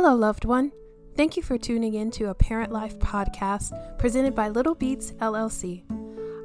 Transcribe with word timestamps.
Hello, 0.00 0.14
loved 0.14 0.44
one. 0.44 0.70
Thank 1.16 1.36
you 1.36 1.42
for 1.42 1.58
tuning 1.58 1.94
in 1.94 2.12
to 2.12 2.26
a 2.26 2.34
Parent 2.34 2.70
Life 2.70 3.00
podcast 3.00 3.98
presented 3.98 4.32
by 4.32 4.48
Little 4.48 4.76
Beats 4.76 5.10
LLC. 5.14 5.82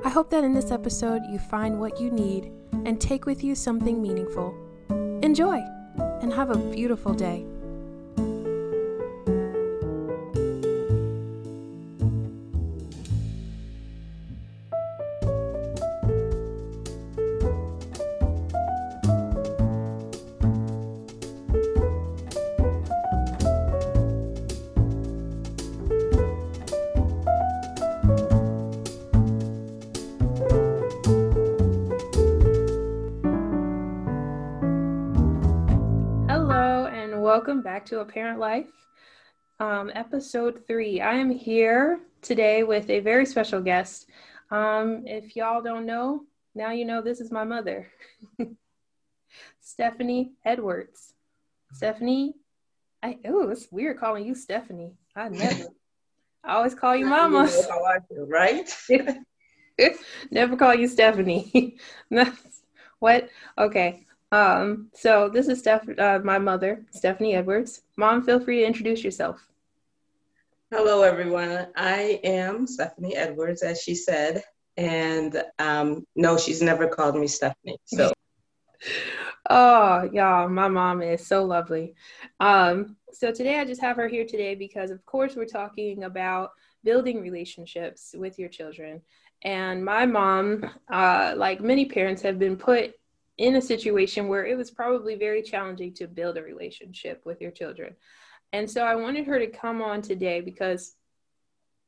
I 0.04 0.10
hope 0.10 0.32
that 0.32 0.44
in 0.44 0.56
this 0.56 0.72
episode 0.72 1.22
you 1.30 1.38
find 1.38 1.80
what 1.80 2.02
you 2.02 2.10
need 2.10 2.52
and 2.84 3.00
take 3.00 3.28
with 3.28 3.44
you 3.44 3.54
something 3.54 4.02
meaningful. 4.02 4.56
Enjoy 5.22 5.64
and 6.24 6.34
have 6.34 6.50
a 6.50 6.58
beautiful 6.74 7.14
day. 7.14 7.46
Back 37.84 37.90
to 37.90 38.00
A 38.00 38.06
Parent 38.06 38.40
Life, 38.40 38.72
um, 39.60 39.92
episode 39.94 40.66
three. 40.66 41.02
I 41.02 41.16
am 41.16 41.30
here 41.30 42.00
today 42.22 42.64
with 42.64 42.90
a 42.90 43.02
very 43.02 43.26
special 43.26 43.60
guest. 43.60 44.10
Um, 44.52 45.04
if 45.06 45.36
y'all 45.36 45.62
don't 45.62 45.86
know, 45.86 46.22
now 46.56 46.72
you 46.72 46.86
know 46.86 47.02
this 47.02 47.20
is 47.20 47.30
my 47.30 47.44
mother, 47.44 47.92
Stephanie 49.60 50.32
Edwards. 50.46 51.14
Stephanie, 51.74 52.36
I 53.02 53.18
oh, 53.26 53.50
it's 53.50 53.70
weird 53.70 54.00
calling 54.00 54.26
you 54.26 54.34
Stephanie. 54.34 54.94
I 55.14 55.28
never. 55.28 55.66
I 56.42 56.54
always 56.54 56.76
call 56.76 56.96
you 56.96 57.06
Mama. 57.08 57.50
You 57.52 57.64
know 57.64 57.70
how 57.70 57.84
I 57.84 57.98
feel, 58.08 58.26
right? 58.28 58.78
Never 60.32 60.56
call 60.56 60.74
you 60.74 60.88
Stephanie. 60.88 61.76
what? 63.00 63.28
Okay. 63.58 64.06
Um, 64.34 64.90
so 64.96 65.30
this 65.30 65.48
is 65.48 65.60
Steph, 65.60 65.88
uh, 66.00 66.20
my 66.24 66.40
mother, 66.40 66.84
Stephanie 66.90 67.36
Edwards. 67.36 67.84
Mom, 67.98 68.24
feel 68.24 68.40
free 68.40 68.62
to 68.62 68.66
introduce 68.66 69.04
yourself. 69.04 69.48
Hello, 70.72 71.04
everyone. 71.04 71.68
I 71.76 72.20
am 72.24 72.66
Stephanie 72.66 73.16
Edwards, 73.16 73.62
as 73.62 73.84
she 73.84 73.94
said, 73.94 74.42
and 74.76 75.44
um, 75.60 76.08
no, 76.16 76.36
she's 76.36 76.64
never 76.64 76.88
called 76.88 77.16
me 77.16 77.28
Stephanie. 77.28 77.78
So, 77.86 78.12
Oh, 79.52 80.10
y'all, 80.12 80.50
my 80.50 80.68
mom 80.68 81.04
is 81.04 81.28
so 81.28 81.44
lovely. 81.44 81.94
Um, 82.40 82.96
so 83.12 83.32
today 83.32 83.60
I 83.60 83.66
just 83.66 83.82
have 83.82 83.98
her 83.98 84.08
here 84.08 84.26
today 84.26 84.56
because, 84.56 84.90
of 84.90 85.06
course, 85.06 85.36
we're 85.36 85.46
talking 85.46 86.06
about 86.06 86.54
building 86.84 87.22
relationships 87.22 88.16
with 88.18 88.40
your 88.40 88.50
children. 88.50 89.00
And 89.44 89.86
my 89.86 90.08
mom, 90.08 90.66
uh, 90.92 91.36
like 91.38 91.62
many 91.62 91.86
parents, 91.86 92.24
have 92.24 92.40
been 92.40 92.58
put 92.58 92.96
in 93.38 93.56
a 93.56 93.62
situation 93.62 94.28
where 94.28 94.46
it 94.46 94.58
was 94.58 94.72
probably 94.72 95.16
very 95.16 95.42
challenging 95.42 95.94
to 95.94 96.08
build 96.08 96.38
a 96.38 96.44
relationship 96.44 97.22
with 97.26 97.42
your 97.42 97.52
children. 97.52 97.96
And 98.52 98.70
so 98.70 98.84
I 98.84 98.96
wanted 98.96 99.26
her 99.26 99.40
to 99.40 99.48
come 99.48 99.82
on 99.82 100.02
today 100.02 100.42
because 100.42 100.96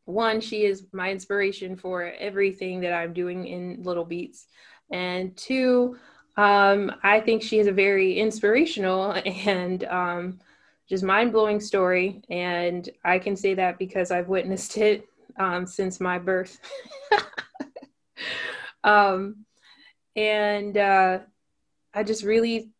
one, 0.05 0.41
she 0.41 0.65
is 0.65 0.85
my 0.91 1.11
inspiration 1.11 1.75
for 1.75 2.03
everything 2.19 2.81
that 2.81 2.93
I'm 2.93 3.13
doing 3.13 3.47
in 3.47 3.83
Little 3.83 4.05
Beats. 4.05 4.47
And 4.91 5.35
two, 5.35 5.97
um, 6.37 6.91
I 7.03 7.19
think 7.19 7.41
she 7.41 7.59
is 7.59 7.67
a 7.67 7.71
very 7.71 8.17
inspirational 8.19 9.11
and 9.25 9.83
um, 9.85 10.39
just 10.87 11.03
mind 11.03 11.31
blowing 11.31 11.59
story. 11.59 12.23
And 12.29 12.87
I 13.03 13.19
can 13.19 13.35
say 13.35 13.53
that 13.55 13.77
because 13.77 14.11
I've 14.11 14.27
witnessed 14.27 14.77
it 14.77 15.07
um, 15.37 15.67
since 15.67 15.99
my 15.99 16.17
birth. 16.17 16.59
um, 18.83 19.45
and 20.15 20.77
uh, 20.77 21.19
I 21.95 22.03
just 22.03 22.23
really 22.23 22.71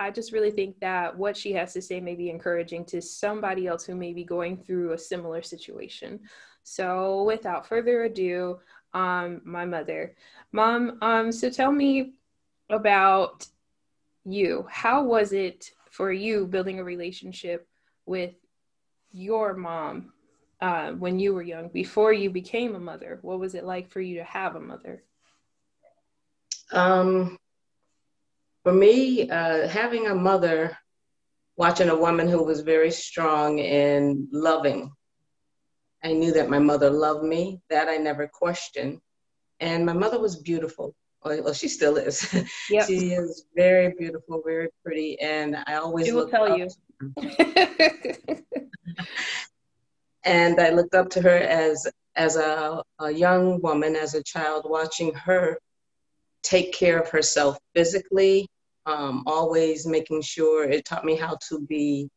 I 0.00 0.10
just 0.10 0.32
really 0.32 0.50
think 0.50 0.78
that 0.80 1.16
what 1.16 1.36
she 1.36 1.52
has 1.52 1.72
to 1.72 1.82
say 1.82 2.00
may 2.00 2.14
be 2.14 2.30
encouraging 2.30 2.84
to 2.86 3.02
somebody 3.02 3.66
else 3.66 3.84
who 3.84 3.94
may 3.94 4.12
be 4.12 4.24
going 4.24 4.56
through 4.56 4.92
a 4.92 4.98
similar 4.98 5.42
situation. 5.42 6.20
So 6.62 7.24
without 7.24 7.66
further 7.66 8.04
ado, 8.04 8.60
um, 8.94 9.40
my 9.44 9.64
mother, 9.64 10.14
mom, 10.52 10.98
um, 11.02 11.32
so 11.32 11.50
tell 11.50 11.72
me 11.72 12.14
about 12.70 13.46
you. 14.24 14.66
How 14.70 15.02
was 15.02 15.32
it 15.32 15.72
for 15.90 16.12
you 16.12 16.46
building 16.46 16.78
a 16.78 16.84
relationship 16.84 17.68
with 18.06 18.34
your 19.12 19.54
mom 19.54 20.12
uh, 20.60 20.92
when 20.92 21.18
you 21.18 21.34
were 21.34 21.42
young, 21.42 21.68
before 21.68 22.12
you 22.12 22.30
became 22.30 22.74
a 22.74 22.80
mother? 22.80 23.18
What 23.22 23.40
was 23.40 23.54
it 23.54 23.64
like 23.64 23.90
for 23.90 24.00
you 24.00 24.18
to 24.18 24.24
have 24.24 24.56
a 24.56 24.60
mother? 24.60 25.02
um, 26.72 27.38
for 28.64 28.72
me, 28.72 29.30
uh, 29.30 29.68
having 29.68 30.06
a 30.08 30.14
mother, 30.14 30.76
watching 31.56 31.90
a 31.90 31.96
woman 31.96 32.26
who 32.26 32.42
was 32.42 32.62
very 32.62 32.90
strong 32.90 33.60
and 33.60 34.26
loving, 34.32 34.90
I 36.02 36.12
knew 36.12 36.32
that 36.32 36.50
my 36.50 36.58
mother 36.58 36.90
loved 36.90 37.24
me. 37.24 37.60
That 37.70 37.88
I 37.88 37.98
never 37.98 38.26
questioned, 38.26 39.00
and 39.60 39.86
my 39.86 39.92
mother 39.92 40.18
was 40.18 40.36
beautiful. 40.36 40.94
Well, 41.24 41.54
she 41.54 41.68
still 41.68 41.96
is. 41.96 42.26
Yep. 42.70 42.86
she 42.86 43.12
is 43.12 43.46
very 43.54 43.94
beautiful, 43.98 44.42
very 44.44 44.68
pretty, 44.84 45.18
and 45.20 45.56
I 45.66 45.74
always 45.76 46.06
She 46.06 46.12
will 46.12 46.28
tell 46.28 46.58
you. 46.58 46.68
and 50.24 50.60
I 50.60 50.70
looked 50.70 50.94
up 50.94 51.10
to 51.10 51.22
her 51.22 51.36
as 51.36 51.86
as 52.16 52.36
a, 52.36 52.82
a 52.98 53.10
young 53.10 53.60
woman, 53.60 53.96
as 53.96 54.14
a 54.14 54.22
child, 54.22 54.66
watching 54.68 55.12
her 55.14 55.58
take 56.42 56.72
care 56.72 57.00
of 57.00 57.08
herself 57.08 57.58
physically, 57.74 58.46
um, 58.86 59.22
always 59.26 59.86
making 59.86 60.22
sure 60.22 60.64
it 60.64 60.84
taught 60.84 61.04
me 61.04 61.16
how 61.16 61.36
to 61.48 61.60
be 61.60 62.08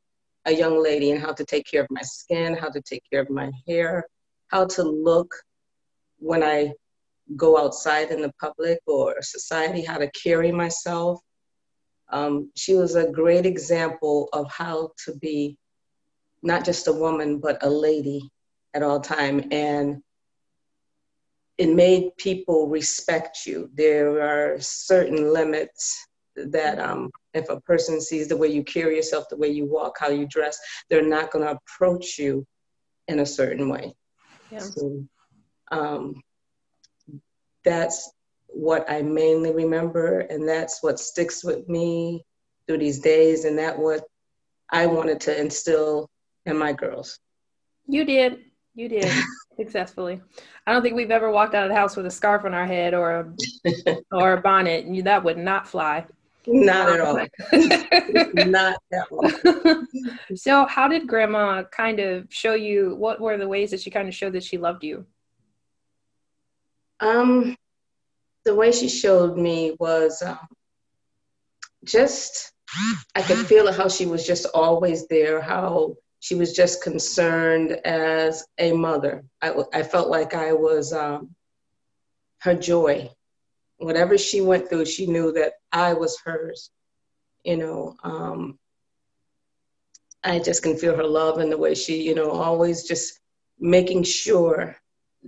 a 0.45 0.51
young 0.51 0.81
lady 0.81 1.11
and 1.11 1.21
how 1.21 1.33
to 1.33 1.45
take 1.45 1.65
care 1.65 1.81
of 1.81 1.87
my 1.89 2.01
skin, 2.01 2.55
how 2.55 2.69
to 2.69 2.81
take 2.81 3.03
care 3.11 3.21
of 3.21 3.29
my 3.29 3.51
hair, 3.67 4.05
how 4.47 4.65
to 4.65 4.83
look 4.83 5.33
when 6.19 6.43
I 6.43 6.73
go 7.35 7.57
outside 7.57 8.11
in 8.11 8.21
the 8.21 8.31
public 8.39 8.79
or 8.87 9.21
society, 9.21 9.83
how 9.83 9.97
to 9.97 10.09
carry 10.11 10.51
myself. 10.51 11.19
Um, 12.09 12.51
she 12.55 12.75
was 12.75 12.95
a 12.95 13.11
great 13.11 13.45
example 13.45 14.29
of 14.31 14.49
how 14.49 14.91
to 15.05 15.15
be 15.17 15.57
not 16.41 16.63
just 16.63 16.87
a 16.87 16.93
woman, 16.93 17.39
but 17.39 17.57
a 17.61 17.69
lady 17.69 18.29
at 18.73 18.83
all 18.83 19.01
time. 19.01 19.49
And 19.51 20.01
it 21.57 21.73
made 21.73 22.15
people 22.17 22.69
respect 22.69 23.45
you. 23.45 23.69
There 23.73 24.21
are 24.21 24.59
certain 24.61 25.33
limits 25.33 26.06
that 26.45 26.79
um, 26.79 27.11
if 27.33 27.49
a 27.49 27.59
person 27.61 27.99
sees 27.99 28.27
the 28.27 28.37
way 28.37 28.47
you 28.47 28.63
carry 28.63 28.95
yourself, 28.95 29.25
the 29.29 29.37
way 29.37 29.49
you 29.49 29.65
walk, 29.65 29.97
how 29.99 30.09
you 30.09 30.27
dress, 30.27 30.57
they're 30.89 31.07
not 31.07 31.31
going 31.31 31.45
to 31.45 31.57
approach 31.57 32.17
you 32.17 32.45
in 33.07 33.19
a 33.19 33.25
certain 33.25 33.69
way. 33.69 33.93
Yeah. 34.51 34.59
So 34.59 35.03
um, 35.71 36.21
that's 37.63 38.11
what 38.47 38.89
I 38.89 39.01
mainly 39.01 39.53
remember, 39.53 40.19
and 40.19 40.47
that's 40.47 40.81
what 40.81 40.99
sticks 40.99 41.43
with 41.43 41.67
me 41.67 42.23
through 42.67 42.79
these 42.79 42.99
days, 42.99 43.45
and 43.45 43.57
that 43.59 43.77
what 43.77 44.03
I 44.71 44.85
wanted 44.87 45.19
to 45.21 45.39
instill 45.39 46.09
in 46.45 46.57
my 46.57 46.73
girls. 46.73 47.19
You 47.87 48.05
did. 48.05 48.39
You 48.75 48.89
did 48.89 49.11
successfully. 49.57 50.21
I 50.65 50.71
don't 50.71 50.81
think 50.81 50.95
we've 50.95 51.11
ever 51.11 51.31
walked 51.31 51.55
out 51.55 51.63
of 51.63 51.69
the 51.69 51.75
house 51.75 51.95
with 51.95 52.05
a 52.05 52.11
scarf 52.11 52.45
on 52.45 52.53
our 52.53 52.65
head 52.65 52.93
or 52.93 53.11
a 53.11 53.97
or 54.11 54.33
a 54.33 54.41
bonnet. 54.41 54.85
You, 54.85 55.03
that 55.03 55.23
would 55.23 55.37
not 55.37 55.67
fly. 55.67 56.05
Not 56.47 56.89
at 56.89 57.01
all. 57.01 57.15
not 58.49 58.81
that 58.91 59.07
one. 59.09 59.87
so, 60.35 60.65
how 60.65 60.87
did 60.87 61.05
Grandma 61.07 61.63
kind 61.63 61.99
of 61.99 62.27
show 62.29 62.53
you? 62.53 62.95
What 62.95 63.19
were 63.19 63.37
the 63.37 63.47
ways 63.47 63.71
that 63.71 63.81
she 63.81 63.91
kind 63.91 64.07
of 64.07 64.15
showed 64.15 64.33
that 64.33 64.43
she 64.43 64.57
loved 64.57 64.83
you? 64.83 65.05
Um, 67.01 67.55
the 68.45 68.55
way 68.55 68.71
she 68.71 68.87
showed 68.87 69.37
me 69.37 69.75
was 69.77 70.21
um, 70.21 70.39
just, 71.83 72.53
I 73.13 73.21
could 73.21 73.45
feel 73.45 73.67
it 73.67 73.75
how 73.75 73.89
she 73.89 74.05
was 74.05 74.25
just 74.25 74.47
always 74.53 75.05
there, 75.07 75.41
how 75.41 75.95
she 76.21 76.35
was 76.35 76.53
just 76.53 76.81
concerned 76.81 77.73
as 77.85 78.45
a 78.57 78.71
mother. 78.71 79.25
I, 79.41 79.53
I 79.73 79.83
felt 79.83 80.09
like 80.09 80.33
I 80.33 80.53
was 80.53 80.93
um, 80.93 81.35
her 82.39 82.55
joy. 82.55 83.09
Whatever 83.77 84.17
she 84.17 84.41
went 84.41 84.69
through, 84.69 84.85
she 84.85 85.05
knew 85.05 85.31
that 85.33 85.53
I 85.71 85.93
was 85.93 86.19
hers. 86.19 86.71
You 87.43 87.57
know, 87.57 87.95
um, 88.03 88.57
I 90.23 90.39
just 90.39 90.63
can 90.63 90.77
feel 90.77 90.95
her 90.95 91.03
love 91.05 91.37
and 91.37 91.51
the 91.51 91.57
way 91.57 91.75
she, 91.75 92.01
you 92.01 92.15
know, 92.15 92.31
always 92.31 92.83
just 92.83 93.19
making 93.59 94.03
sure 94.03 94.75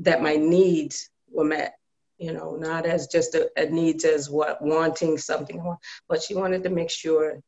that 0.02 0.22
my 0.22 0.36
needs 0.36 1.10
were 1.32 1.46
met. 1.46 1.76
You 2.18 2.34
know, 2.34 2.56
not 2.56 2.86
as 2.86 3.08
just 3.08 3.34
a, 3.36 3.50
a 3.56 3.68
needs 3.68 4.04
as 4.04 4.30
what 4.30 4.62
wanting 4.62 5.18
something, 5.18 5.78
but 6.10 6.22
she 6.22 6.36
wanted 6.36 6.64
to 6.64 6.70
make 6.70 6.90
sure 6.90 7.40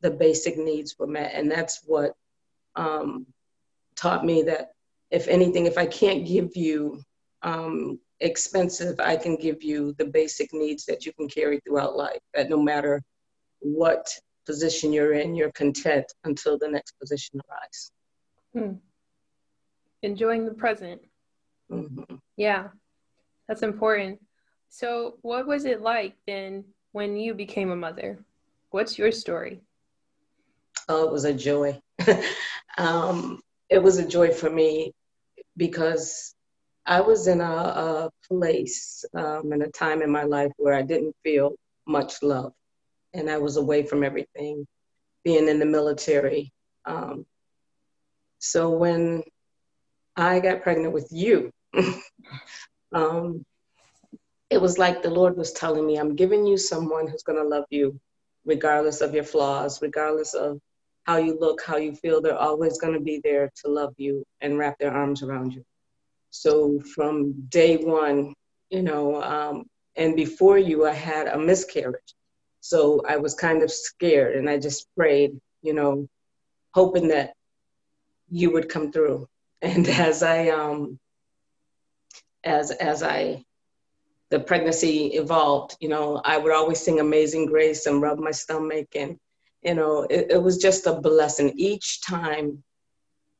the 0.00 0.10
basic 0.10 0.56
needs 0.56 0.98
were 0.98 1.06
met, 1.06 1.32
and 1.34 1.50
that's 1.50 1.82
what 1.84 2.14
um, 2.74 3.26
taught 3.96 4.24
me 4.24 4.42
that 4.44 4.72
if 5.10 5.28
anything, 5.28 5.66
if 5.66 5.76
I 5.76 5.86
can't 5.86 6.26
give 6.26 6.56
you 6.56 7.02
um, 7.42 8.00
expensive, 8.24 8.98
I 8.98 9.16
can 9.16 9.36
give 9.36 9.62
you 9.62 9.94
the 9.98 10.06
basic 10.06 10.52
needs 10.52 10.84
that 10.86 11.06
you 11.06 11.12
can 11.12 11.28
carry 11.28 11.60
throughout 11.60 11.96
life, 11.96 12.20
that 12.34 12.48
no 12.48 12.60
matter 12.60 13.02
what 13.60 14.08
position 14.46 14.92
you're 14.92 15.12
in, 15.12 15.34
you're 15.34 15.52
content 15.52 16.06
until 16.24 16.58
the 16.58 16.68
next 16.68 16.92
position 16.98 17.40
arrives. 17.48 17.92
Hmm. 18.54 18.76
Enjoying 20.02 20.44
the 20.44 20.54
present. 20.54 21.00
Mm-hmm. 21.70 22.16
Yeah, 22.36 22.68
that's 23.46 23.62
important. 23.62 24.20
So, 24.68 25.18
what 25.22 25.46
was 25.46 25.66
it 25.66 25.82
like 25.82 26.14
then 26.26 26.64
when 26.92 27.16
you 27.16 27.34
became 27.34 27.70
a 27.70 27.76
mother? 27.76 28.18
What's 28.70 28.98
your 28.98 29.12
story? 29.12 29.60
Oh, 30.88 31.06
it 31.06 31.12
was 31.12 31.24
a 31.24 31.32
joy. 31.32 31.80
um, 32.78 33.40
it 33.70 33.82
was 33.82 33.98
a 33.98 34.06
joy 34.06 34.32
for 34.32 34.50
me 34.50 34.92
because 35.56 36.33
I 36.86 37.00
was 37.00 37.26
in 37.26 37.40
a, 37.40 37.44
a 37.44 38.10
place 38.28 39.04
um, 39.14 39.52
in 39.52 39.62
a 39.62 39.70
time 39.70 40.02
in 40.02 40.10
my 40.10 40.24
life 40.24 40.52
where 40.56 40.74
I 40.74 40.82
didn't 40.82 41.16
feel 41.22 41.54
much 41.86 42.22
love, 42.22 42.52
and 43.14 43.30
I 43.30 43.38
was 43.38 43.56
away 43.56 43.84
from 43.84 44.04
everything, 44.04 44.66
being 45.24 45.48
in 45.48 45.58
the 45.58 45.66
military. 45.66 46.52
Um, 46.84 47.24
so 48.38 48.70
when 48.70 49.22
I 50.16 50.40
got 50.40 50.62
pregnant 50.62 50.92
with 50.92 51.08
you, 51.10 51.50
um, 52.92 53.44
it 54.50 54.60
was 54.60 54.78
like 54.78 55.02
the 55.02 55.10
Lord 55.10 55.36
was 55.36 55.52
telling 55.52 55.86
me, 55.86 55.96
I'm 55.96 56.14
giving 56.14 56.46
you 56.46 56.58
someone 56.58 57.08
who's 57.08 57.22
going 57.22 57.42
to 57.42 57.48
love 57.48 57.64
you, 57.70 57.98
regardless 58.44 59.00
of 59.00 59.14
your 59.14 59.24
flaws, 59.24 59.80
regardless 59.80 60.34
of 60.34 60.60
how 61.04 61.16
you 61.16 61.38
look, 61.38 61.62
how 61.64 61.76
you 61.76 61.94
feel. 61.94 62.20
They're 62.20 62.36
always 62.36 62.78
going 62.78 62.94
to 62.94 63.00
be 63.00 63.20
there 63.24 63.50
to 63.64 63.70
love 63.70 63.94
you 63.96 64.22
and 64.42 64.58
wrap 64.58 64.78
their 64.78 64.92
arms 64.92 65.22
around 65.22 65.54
you. 65.54 65.64
So 66.34 66.80
from 66.80 67.46
day 67.48 67.76
one, 67.76 68.34
you 68.68 68.82
know, 68.82 69.22
um, 69.22 69.66
and 69.94 70.16
before 70.16 70.58
you, 70.58 70.84
I 70.84 70.92
had 70.92 71.28
a 71.28 71.38
miscarriage. 71.38 72.12
So 72.60 73.02
I 73.08 73.18
was 73.18 73.34
kind 73.34 73.62
of 73.62 73.70
scared 73.70 74.34
and 74.34 74.50
I 74.50 74.58
just 74.58 74.88
prayed, 74.96 75.40
you 75.62 75.74
know, 75.74 76.08
hoping 76.74 77.06
that 77.08 77.34
you 78.28 78.50
would 78.52 78.68
come 78.68 78.90
through. 78.90 79.28
And 79.62 79.88
as 79.88 80.22
I, 80.22 80.48
um, 80.48 80.98
as, 82.42 82.72
as 82.72 83.02
I, 83.02 83.44
the 84.30 84.40
pregnancy 84.40 85.14
evolved, 85.14 85.76
you 85.80 85.88
know, 85.88 86.20
I 86.24 86.36
would 86.36 86.52
always 86.52 86.80
sing 86.80 86.98
Amazing 86.98 87.46
Grace 87.46 87.86
and 87.86 88.02
rub 88.02 88.18
my 88.18 88.32
stomach. 88.32 88.88
And, 88.96 89.16
you 89.62 89.74
know, 89.74 90.02
it, 90.10 90.32
it 90.32 90.42
was 90.42 90.58
just 90.58 90.86
a 90.86 91.00
blessing 91.00 91.52
each 91.56 92.02
time, 92.02 92.62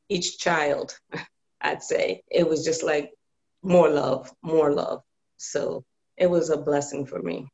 each 0.09 0.39
child 0.39 0.97
I'd 1.61 1.83
say. 1.83 2.23
It 2.29 2.47
was 2.47 2.63
just 2.63 2.83
like 2.83 3.11
more 3.63 3.89
love, 3.89 4.31
more 4.41 4.71
love. 4.71 5.03
So 5.37 5.83
it 6.17 6.29
was 6.29 6.49
a 6.49 6.57
blessing 6.57 7.05
for 7.05 7.21
me. 7.21 7.47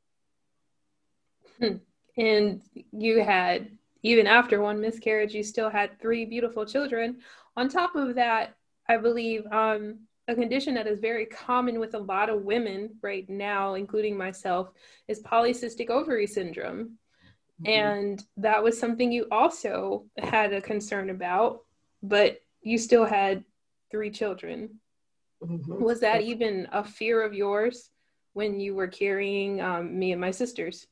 Hmm. 1.59 1.77
And 2.17 2.61
you 2.91 3.23
had, 3.23 3.69
even 4.03 4.27
after 4.27 4.61
one 4.61 4.81
miscarriage, 4.81 5.33
you 5.33 5.43
still 5.43 5.69
had 5.69 5.99
three 5.99 6.25
beautiful 6.25 6.65
children. 6.65 7.19
On 7.55 7.69
top 7.69 7.95
of 7.95 8.15
that, 8.15 8.55
I 8.89 8.97
believe 8.97 9.45
um, 9.51 9.99
a 10.27 10.35
condition 10.35 10.73
that 10.75 10.87
is 10.87 10.99
very 10.99 11.25
common 11.25 11.79
with 11.79 11.93
a 11.93 11.99
lot 11.99 12.29
of 12.29 12.43
women 12.43 12.97
right 13.01 13.27
now, 13.29 13.75
including 13.75 14.17
myself, 14.17 14.71
is 15.07 15.21
polycystic 15.21 15.89
ovary 15.89 16.27
syndrome. 16.27 16.97
Mm-hmm. 17.61 17.71
And 17.71 18.23
that 18.37 18.63
was 18.63 18.79
something 18.79 19.11
you 19.11 19.27
also 19.31 20.05
had 20.17 20.53
a 20.53 20.61
concern 20.61 21.09
about, 21.09 21.61
but 22.03 22.41
you 22.61 22.77
still 22.77 23.05
had 23.05 23.43
three 23.91 24.09
children. 24.09 24.79
Mm-hmm. 25.43 25.83
Was 25.83 25.99
that 25.99 26.21
even 26.21 26.67
a 26.71 26.83
fear 26.83 27.21
of 27.21 27.33
yours 27.33 27.89
when 28.33 28.59
you 28.59 28.75
were 28.75 28.87
carrying 28.87 29.61
um, 29.61 29.97
me 29.97 30.11
and 30.11 30.21
my 30.21 30.31
sisters? 30.31 30.87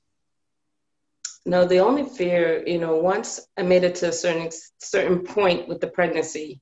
No, 1.45 1.65
the 1.65 1.79
only 1.79 2.03
fear, 2.03 2.63
you 2.67 2.79
know, 2.79 2.97
once 2.97 3.39
I 3.57 3.63
made 3.63 3.83
it 3.83 3.95
to 3.95 4.09
a 4.09 4.13
certain 4.13 4.49
certain 4.79 5.19
point 5.19 5.67
with 5.67 5.79
the 5.79 5.87
pregnancy, 5.87 6.59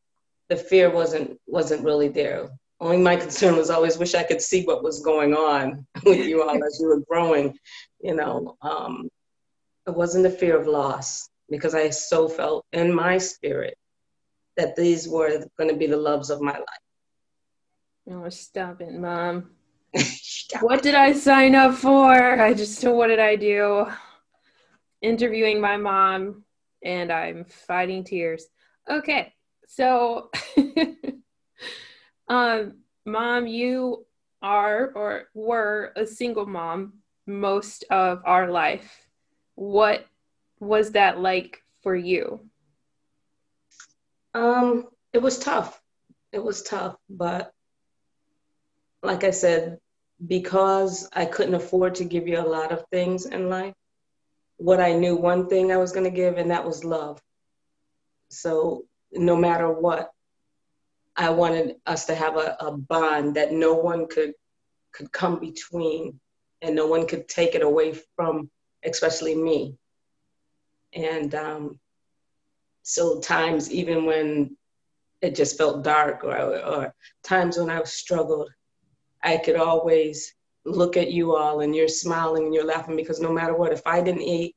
the 0.49 0.55
fear 0.55 0.89
wasn't 0.89 1.39
wasn't 1.47 1.83
really 1.83 2.09
there. 2.09 2.49
Only 2.79 2.97
my 2.97 3.15
concern 3.25 3.55
was 3.55 3.69
always 3.69 3.97
wish 3.97 4.15
I 4.15 4.23
could 4.23 4.41
see 4.41 4.63
what 4.63 4.83
was 4.83 5.01
going 5.01 5.33
on 5.33 5.85
with 6.05 6.25
you 6.25 6.43
all 6.43 6.63
as 6.63 6.79
you 6.79 6.87
were 6.87 7.01
growing. 7.09 7.57
You 7.99 8.15
know, 8.15 8.57
um, 8.61 9.09
it 9.87 9.95
wasn't 9.95 10.23
the 10.23 10.29
fear 10.29 10.59
of 10.59 10.67
loss 10.67 11.29
because 11.49 11.73
I 11.73 11.89
so 11.89 12.27
felt 12.27 12.65
in 12.71 12.93
my 12.93 13.17
spirit 13.17 13.77
that 14.57 14.75
these 14.75 15.07
were 15.07 15.45
going 15.57 15.69
to 15.69 15.75
be 15.75 15.87
the 15.87 15.97
loves 15.97 16.29
of 16.29 16.41
my 16.41 16.51
life. 16.51 16.83
Oh, 18.09 18.29
stop 18.29 18.81
it, 18.81 18.93
mom. 18.93 19.51
stop 19.95 20.63
what 20.63 20.81
did 20.81 20.95
I 20.95 21.13
sign 21.13 21.55
up 21.55 21.75
for? 21.75 22.11
I 22.41 22.53
just, 22.53 22.83
what 22.83 23.07
did 23.07 23.19
I 23.19 23.35
do? 23.35 23.87
Interviewing 25.01 25.61
my 25.61 25.77
mom, 25.77 26.43
and 26.83 27.11
I'm 27.11 27.45
fighting 27.45 28.03
tears. 28.03 28.45
Okay, 28.89 29.33
so, 29.67 30.29
um, 32.27 32.77
mom, 33.05 33.47
you 33.47 34.05
are 34.41 34.91
or 34.95 35.25
were 35.33 35.91
a 35.95 36.05
single 36.05 36.45
mom 36.45 36.93
most 37.25 37.83
of 37.89 38.21
our 38.25 38.49
life. 38.49 39.07
What 39.55 40.05
was 40.59 40.91
that 40.91 41.19
like 41.19 41.61
for 41.81 41.95
you? 41.95 42.39
Um, 44.33 44.87
it 45.13 45.21
was 45.21 45.39
tough. 45.39 45.81
It 46.31 46.43
was 46.43 46.61
tough, 46.61 46.95
but 47.09 47.51
like 49.01 49.23
I 49.23 49.31
said, 49.31 49.79
because 50.25 51.09
I 51.13 51.25
couldn't 51.25 51.55
afford 51.55 51.95
to 51.95 52.03
give 52.03 52.27
you 52.27 52.39
a 52.39 52.41
lot 52.41 52.71
of 52.71 52.85
things 52.91 53.25
in 53.25 53.49
life, 53.49 53.73
what 54.57 54.81
I 54.81 54.93
knew 54.93 55.15
one 55.15 55.47
thing 55.47 55.71
I 55.71 55.77
was 55.77 55.91
going 55.91 56.03
to 56.03 56.15
give, 56.15 56.37
and 56.37 56.51
that 56.51 56.65
was 56.65 56.83
love. 56.83 57.21
So 58.29 58.85
no 59.11 59.35
matter 59.35 59.71
what, 59.71 60.11
I 61.15 61.29
wanted 61.29 61.75
us 61.85 62.05
to 62.05 62.15
have 62.15 62.37
a, 62.37 62.57
a 62.59 62.71
bond 62.71 63.35
that 63.35 63.51
no 63.51 63.73
one 63.73 64.07
could 64.07 64.33
could 64.91 65.11
come 65.11 65.39
between, 65.39 66.19
and 66.61 66.75
no 66.75 66.87
one 66.87 67.07
could 67.07 67.27
take 67.27 67.53
it 67.53 67.61
away 67.61 67.93
from, 68.15 68.49
especially 68.83 69.35
me. 69.35 69.77
And 70.93 71.33
um, 71.35 71.79
so 72.87 73.19
times 73.19 73.69
even 73.69 74.05
when 74.05 74.55
it 75.21 75.35
just 75.35 75.57
felt 75.57 75.83
dark 75.83 76.23
or, 76.23 76.37
or 76.37 76.95
times 77.21 77.57
when 77.57 77.69
I 77.69 77.83
struggled, 77.83 78.49
I 79.21 79.35
could 79.35 79.57
always 79.57 80.33
look 80.63 80.95
at 80.95 81.11
you 81.11 81.35
all 81.35 81.59
and 81.59 81.75
you're 81.75 81.89
smiling 81.89 82.45
and 82.45 82.53
you're 82.53 82.65
laughing 82.65 82.95
because 82.95 83.19
no 83.19 83.33
matter 83.33 83.53
what, 83.53 83.73
if 83.73 83.81
I 83.85 83.99
didn't 83.99 84.21
eat, 84.21 84.55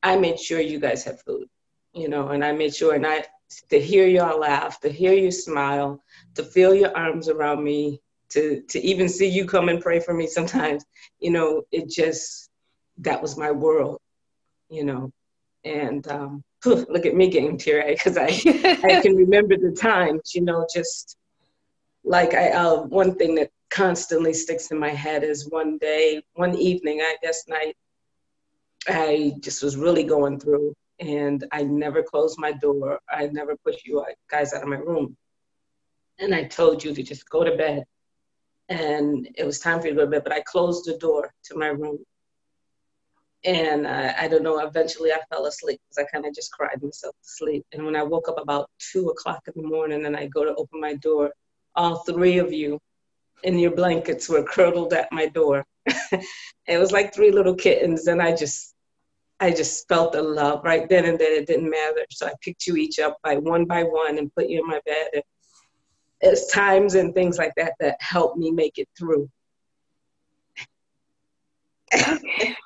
I 0.00 0.16
made 0.16 0.38
sure 0.38 0.60
you 0.60 0.78
guys 0.78 1.02
had 1.02 1.20
food, 1.22 1.48
you 1.92 2.08
know, 2.08 2.28
and 2.28 2.44
I 2.44 2.52
made 2.52 2.72
sure 2.72 2.94
and 2.94 3.04
I 3.04 3.24
to 3.70 3.80
hear 3.80 4.06
y'all 4.06 4.38
laugh, 4.38 4.78
to 4.82 4.88
hear 4.88 5.14
you 5.14 5.32
smile, 5.32 6.00
to 6.36 6.44
feel 6.44 6.76
your 6.76 6.96
arms 6.96 7.28
around 7.28 7.64
me, 7.64 8.00
to 8.28 8.62
to 8.68 8.78
even 8.80 9.08
see 9.08 9.26
you 9.28 9.44
come 9.44 9.68
and 9.68 9.82
pray 9.82 9.98
for 9.98 10.14
me 10.14 10.28
sometimes, 10.28 10.84
you 11.18 11.32
know, 11.32 11.62
it 11.72 11.90
just 11.90 12.48
that 12.98 13.20
was 13.20 13.36
my 13.36 13.50
world, 13.50 13.98
you 14.70 14.84
know. 14.84 15.10
And 15.64 16.06
um 16.06 16.44
look 16.66 17.06
at 17.06 17.14
me 17.14 17.28
getting 17.28 17.58
teary 17.58 17.94
because 17.94 18.16
I, 18.16 18.26
I 18.84 19.00
can 19.00 19.16
remember 19.16 19.56
the 19.56 19.72
times, 19.72 20.32
you 20.34 20.42
know, 20.42 20.66
just 20.72 21.16
like 22.04 22.34
I, 22.34 22.50
uh, 22.50 22.82
one 22.82 23.14
thing 23.14 23.34
that 23.36 23.50
constantly 23.70 24.32
sticks 24.32 24.70
in 24.70 24.78
my 24.78 24.90
head 24.90 25.24
is 25.24 25.48
one 25.50 25.78
day, 25.78 26.22
one 26.34 26.54
evening, 26.56 27.00
I 27.00 27.16
guess 27.22 27.48
night, 27.48 27.76
I 28.88 29.32
just 29.40 29.62
was 29.62 29.76
really 29.76 30.04
going 30.04 30.38
through 30.38 30.74
and 31.00 31.44
I 31.52 31.62
never 31.62 32.02
closed 32.02 32.38
my 32.38 32.52
door. 32.52 33.00
I 33.10 33.26
never 33.26 33.56
pushed 33.64 33.86
you 33.86 34.04
guys 34.30 34.52
out 34.52 34.62
of 34.62 34.68
my 34.68 34.76
room. 34.76 35.16
And 36.18 36.34
I 36.34 36.44
told 36.44 36.84
you 36.84 36.94
to 36.94 37.02
just 37.02 37.28
go 37.28 37.42
to 37.44 37.56
bed. 37.56 37.84
And 38.68 39.28
it 39.36 39.44
was 39.44 39.58
time 39.58 39.80
for 39.80 39.88
you 39.88 39.94
to 39.94 39.98
go 39.98 40.04
to 40.04 40.10
bed, 40.10 40.24
but 40.24 40.32
I 40.32 40.40
closed 40.42 40.84
the 40.86 40.96
door 40.98 41.32
to 41.44 41.58
my 41.58 41.68
room 41.68 41.98
and 43.44 43.86
uh, 43.86 44.12
I 44.18 44.28
don't 44.28 44.42
know. 44.42 44.60
Eventually, 44.60 45.12
I 45.12 45.18
fell 45.30 45.46
asleep 45.46 45.80
because 45.88 46.04
I 46.04 46.10
kind 46.12 46.26
of 46.26 46.34
just 46.34 46.52
cried 46.52 46.80
myself 46.82 47.14
to 47.22 47.28
sleep. 47.28 47.64
And 47.72 47.84
when 47.84 47.96
I 47.96 48.02
woke 48.02 48.28
up 48.28 48.40
about 48.40 48.70
two 48.78 49.08
o'clock 49.08 49.42
in 49.46 49.60
the 49.60 49.68
morning, 49.68 50.06
and 50.06 50.16
I 50.16 50.26
go 50.26 50.44
to 50.44 50.54
open 50.54 50.80
my 50.80 50.94
door, 50.94 51.32
all 51.74 51.96
three 52.04 52.38
of 52.38 52.52
you 52.52 52.78
in 53.42 53.58
your 53.58 53.72
blankets 53.72 54.28
were 54.28 54.44
curdled 54.44 54.92
at 54.92 55.10
my 55.10 55.26
door. 55.26 55.64
it 55.86 56.78
was 56.78 56.92
like 56.92 57.12
three 57.12 57.32
little 57.32 57.54
kittens, 57.54 58.06
and 58.06 58.22
I 58.22 58.34
just, 58.36 58.74
I 59.40 59.50
just 59.50 59.88
felt 59.88 60.12
the 60.12 60.22
love 60.22 60.62
right 60.62 60.88
then 60.88 61.06
and 61.06 61.18
there. 61.18 61.34
It 61.34 61.48
didn't 61.48 61.70
matter. 61.70 62.04
So 62.10 62.26
I 62.26 62.32
picked 62.42 62.66
you 62.68 62.76
each 62.76 63.00
up 63.00 63.18
by 63.24 63.36
one 63.38 63.64
by 63.64 63.82
one 63.82 64.18
and 64.18 64.32
put 64.34 64.48
you 64.48 64.60
in 64.60 64.66
my 64.68 64.80
bed. 64.86 65.08
And 65.14 65.22
it's 66.20 66.52
times 66.52 66.94
and 66.94 67.12
things 67.12 67.38
like 67.38 67.52
that 67.56 67.72
that 67.80 67.96
helped 68.00 68.38
me 68.38 68.52
make 68.52 68.78
it 68.78 68.88
through. 68.96 69.28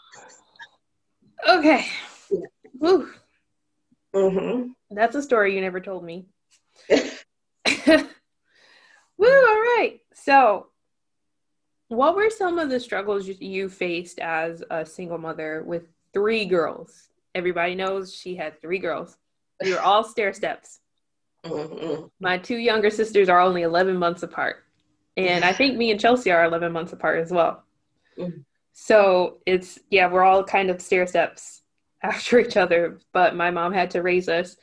Okay. 1.47 1.87
Yeah. 2.31 2.39
Woo. 2.75 3.09
Mm-hmm. 4.15 4.71
That's 4.91 5.15
a 5.15 5.23
story 5.23 5.55
you 5.55 5.61
never 5.61 5.81
told 5.81 6.05
me. 6.05 6.27
Woo, 6.91 6.99
all 9.29 9.29
right. 9.29 10.01
So, 10.15 10.67
what 11.89 12.17
were 12.17 12.31
some 12.31 12.59
of 12.59 12.69
the 12.69 12.81
struggles 12.81 13.29
you 13.29 13.69
faced 13.69 14.19
as 14.19 14.63
a 14.71 14.85
single 14.85 15.19
mother 15.19 15.63
with 15.65 15.85
three 16.13 16.45
girls? 16.47 17.09
Everybody 17.35 17.75
knows 17.75 18.15
she 18.15 18.37
had 18.37 18.61
three 18.61 18.79
girls. 18.79 19.17
We 19.63 19.73
were 19.73 19.81
all 19.81 20.05
stair 20.05 20.33
steps. 20.33 20.81
Mm-hmm. 21.45 22.07
My 22.21 22.39
two 22.39 22.57
younger 22.57 22.91
sisters 22.91 23.29
are 23.29 23.41
only 23.41 23.63
11 23.63 23.97
months 23.97 24.23
apart. 24.23 24.65
And 25.17 25.45
I 25.45 25.53
think 25.53 25.77
me 25.77 25.91
and 25.91 26.01
Chelsea 26.01 26.31
are 26.31 26.45
11 26.45 26.73
months 26.73 26.93
apart 26.93 27.21
as 27.21 27.31
well. 27.31 27.63
Mm-hmm. 28.19 28.41
So 28.79 29.39
it's, 29.47 29.79
yeah, 29.91 30.07
we're 30.13 30.23
all 30.23 30.45
kind 30.45 30.69
of 30.69 30.83
stair 30.83 31.07
steps 31.07 31.63
after 32.03 32.39
each 32.39 32.59
other. 32.59 33.01
But 33.15 33.35
my 33.35 33.51
mom 33.51 33.73
had 33.73 33.93
to 33.93 34.03
raise 34.03 34.29
us 34.29 34.55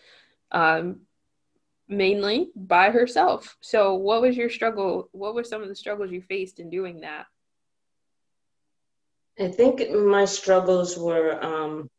um, 0.51 1.01
mainly 1.89 2.51
by 2.55 2.91
herself. 2.91 3.57
So, 3.59 3.95
what 3.95 4.21
was 4.21 4.37
your 4.37 4.51
struggle? 4.51 5.09
What 5.13 5.33
were 5.33 5.43
some 5.43 5.63
of 5.63 5.67
the 5.67 5.75
struggles 5.75 6.11
you 6.11 6.21
faced 6.21 6.59
in 6.59 6.69
doing 6.69 7.01
that? 7.01 7.25
I 9.39 9.47
think 9.47 9.81
my 9.89 10.25
struggles 10.25 10.95
were 10.95 11.43
um, 11.43 11.89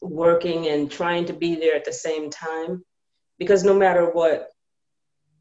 working 0.00 0.68
and 0.68 0.88
trying 0.88 1.24
to 1.26 1.32
be 1.32 1.56
there 1.56 1.74
at 1.74 1.84
the 1.84 1.92
same 1.92 2.30
time. 2.30 2.84
Because 3.36 3.64
no 3.64 3.74
matter 3.74 4.12
what, 4.12 4.48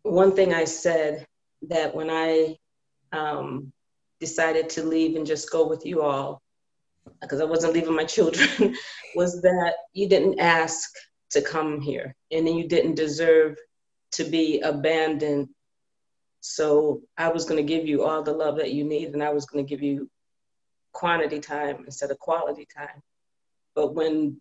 one 0.02 0.36
thing 0.36 0.52
I 0.52 0.64
said 0.64 1.28
that 1.70 1.94
when 1.94 2.10
I 2.10 2.58
um, 3.12 3.72
decided 4.20 4.70
to 4.70 4.84
leave 4.84 5.16
and 5.16 5.26
just 5.26 5.52
go 5.52 5.68
with 5.68 5.86
you 5.86 6.02
all, 6.02 6.42
because 7.22 7.42
I 7.42 7.46
wasn't 7.46 7.74
leaving 7.74 7.96
my 7.96 8.04
children, 8.04 8.76
was 9.16 9.42
that 9.42 9.74
you 9.94 10.10
didn't 10.10 10.40
ask 10.40 10.90
to 11.32 11.42
come 11.42 11.82
here 11.82 12.16
and 12.32 12.48
then 12.48 12.56
you 12.56 12.68
didn't 12.68 12.96
deserve 12.96 13.58
to 14.14 14.24
be 14.24 14.62
abandoned. 14.62 15.50
So 16.42 17.02
I 17.18 17.30
was 17.30 17.46
going 17.46 17.58
to 17.58 17.74
give 17.74 17.88
you 17.88 18.04
all 18.04 18.24
the 18.24 18.34
love 18.34 18.58
that 18.58 18.74
you 18.74 18.84
need 18.84 19.14
and 19.14 19.24
I 19.24 19.34
was 19.34 19.46
going 19.46 19.66
to 19.66 19.70
give 19.70 19.82
you 19.82 20.10
quantity 20.94 21.40
time 21.40 21.84
instead 21.86 22.12
of 22.12 22.20
quality 22.20 22.66
time. 22.76 23.02
But 23.76 23.94
when 23.94 24.40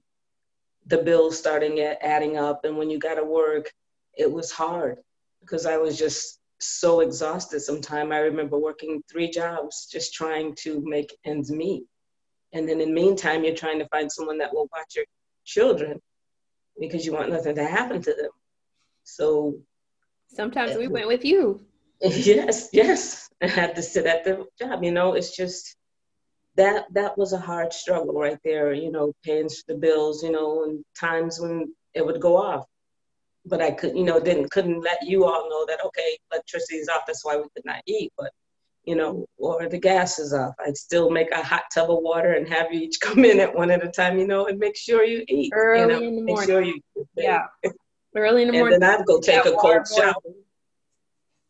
the 0.87 0.99
bills 0.99 1.37
starting 1.39 1.81
at 1.81 1.99
adding 2.01 2.37
up 2.37 2.65
and 2.65 2.77
when 2.77 2.91
you 2.91 2.99
got 2.99 3.15
to 3.15 3.25
work, 3.25 3.71
it 4.17 4.31
was 4.31 4.51
hard 4.51 4.99
because 5.41 5.67
I 5.67 5.77
was 5.77 5.99
just 5.99 6.41
so 6.59 7.01
exhausted 7.01 7.61
sometime 7.61 8.13
i 8.13 8.19
remember 8.19 8.59
working 8.59 9.03
three 9.11 9.31
jobs 9.31 9.87
just 9.91 10.15
trying 10.15 10.55
to 10.55 10.83
make 10.85 11.17
ends 11.25 11.51
meet 11.51 11.85
and 12.53 12.69
then 12.69 12.81
in 12.81 12.89
the 12.89 12.95
meantime 12.95 13.45
you're 13.45 13.55
trying 13.55 13.79
to 13.79 13.89
find 13.89 14.11
someone 14.11 14.39
that 14.39 14.53
will 14.53 14.69
watch 14.73 14.97
your 14.97 15.05
children 15.45 16.01
because 16.79 17.05
you 17.05 17.13
want 17.13 17.31
nothing 17.31 17.55
to 17.55 17.65
happen 17.65 18.03
to 18.03 18.15
them. 18.15 18.31
So 19.05 19.59
sometimes 20.29 20.77
we 20.77 20.89
went 20.89 21.09
with 21.09 21.25
you. 21.25 21.61
Yes, 22.03 22.69
yes. 22.75 23.31
I 23.43 23.47
had 23.47 23.75
to 23.77 23.83
sit 23.83 24.05
at 24.05 24.23
the 24.23 24.45
job. 24.61 24.85
You 24.85 24.93
know, 24.93 25.15
it's 25.15 25.35
just 25.35 25.77
that 26.57 26.85
that 26.93 27.17
was 27.17 27.33
a 27.33 27.39
hard 27.39 27.73
struggle 27.73 28.13
right 28.13 28.39
there, 28.45 28.75
you 28.75 28.93
know, 28.93 29.15
paying 29.25 29.49
the 29.67 29.77
bills, 29.77 30.23
you 30.23 30.31
know, 30.31 30.65
and 30.65 30.85
times 30.99 31.41
when 31.41 31.75
it 31.95 32.05
would 32.05 32.21
go 32.21 32.37
off. 32.37 32.67
But 33.49 33.63
I 33.63 33.71
could, 33.71 33.97
you 33.97 34.05
know, 34.05 34.19
didn't 34.19 34.51
couldn't 34.51 34.81
let 34.81 34.99
you 35.03 35.25
all 35.25 35.49
know 35.49 35.65
that 35.67 35.85
okay, 35.85 36.19
electricity 36.33 36.77
is 36.77 36.89
off, 36.89 37.03
that's 37.07 37.25
why 37.25 37.37
we 37.37 37.45
could 37.55 37.65
not 37.65 37.83
eat. 37.87 38.13
But 38.19 38.33
you 38.87 38.95
know, 38.95 39.27
or 39.37 39.69
the 39.69 39.79
gas 39.79 40.19
is 40.19 40.33
off. 40.33 40.55
I'd 40.65 40.77
still 40.77 41.11
make 41.11 41.31
a 41.33 41.43
hot 41.43 41.65
tub 41.75 41.91
of 41.91 41.99
water 42.01 42.35
and 42.35 42.49
have 42.49 42.73
you 42.73 42.81
each 42.81 42.99
come 43.01 43.25
in 43.25 43.41
at 43.41 43.55
one 43.55 43.71
at 43.71 43.85
a 43.85 43.89
time, 43.89 44.19
you 44.19 44.27
know, 44.27 44.47
and 44.47 44.59
make 44.59 44.77
sure 44.77 45.05
you 45.05 45.25
eat. 45.29 45.53
Early 45.55 45.81
you 45.81 45.87
know, 45.89 46.07
in 46.07 46.17
the 46.17 46.23
make 46.23 46.35
morning. 46.35 46.49
Sure 46.49 46.63
you 46.63 46.81
yeah. 47.17 47.47
Early 48.15 48.43
in 48.43 48.49
the 48.49 48.55
morning. 48.55 48.75
And 48.75 48.83
then 48.83 49.01
I'd 49.01 49.05
go 49.05 49.21
take 49.21 49.45
a 49.45 49.53
cold 49.53 49.87
shower. 49.95 50.15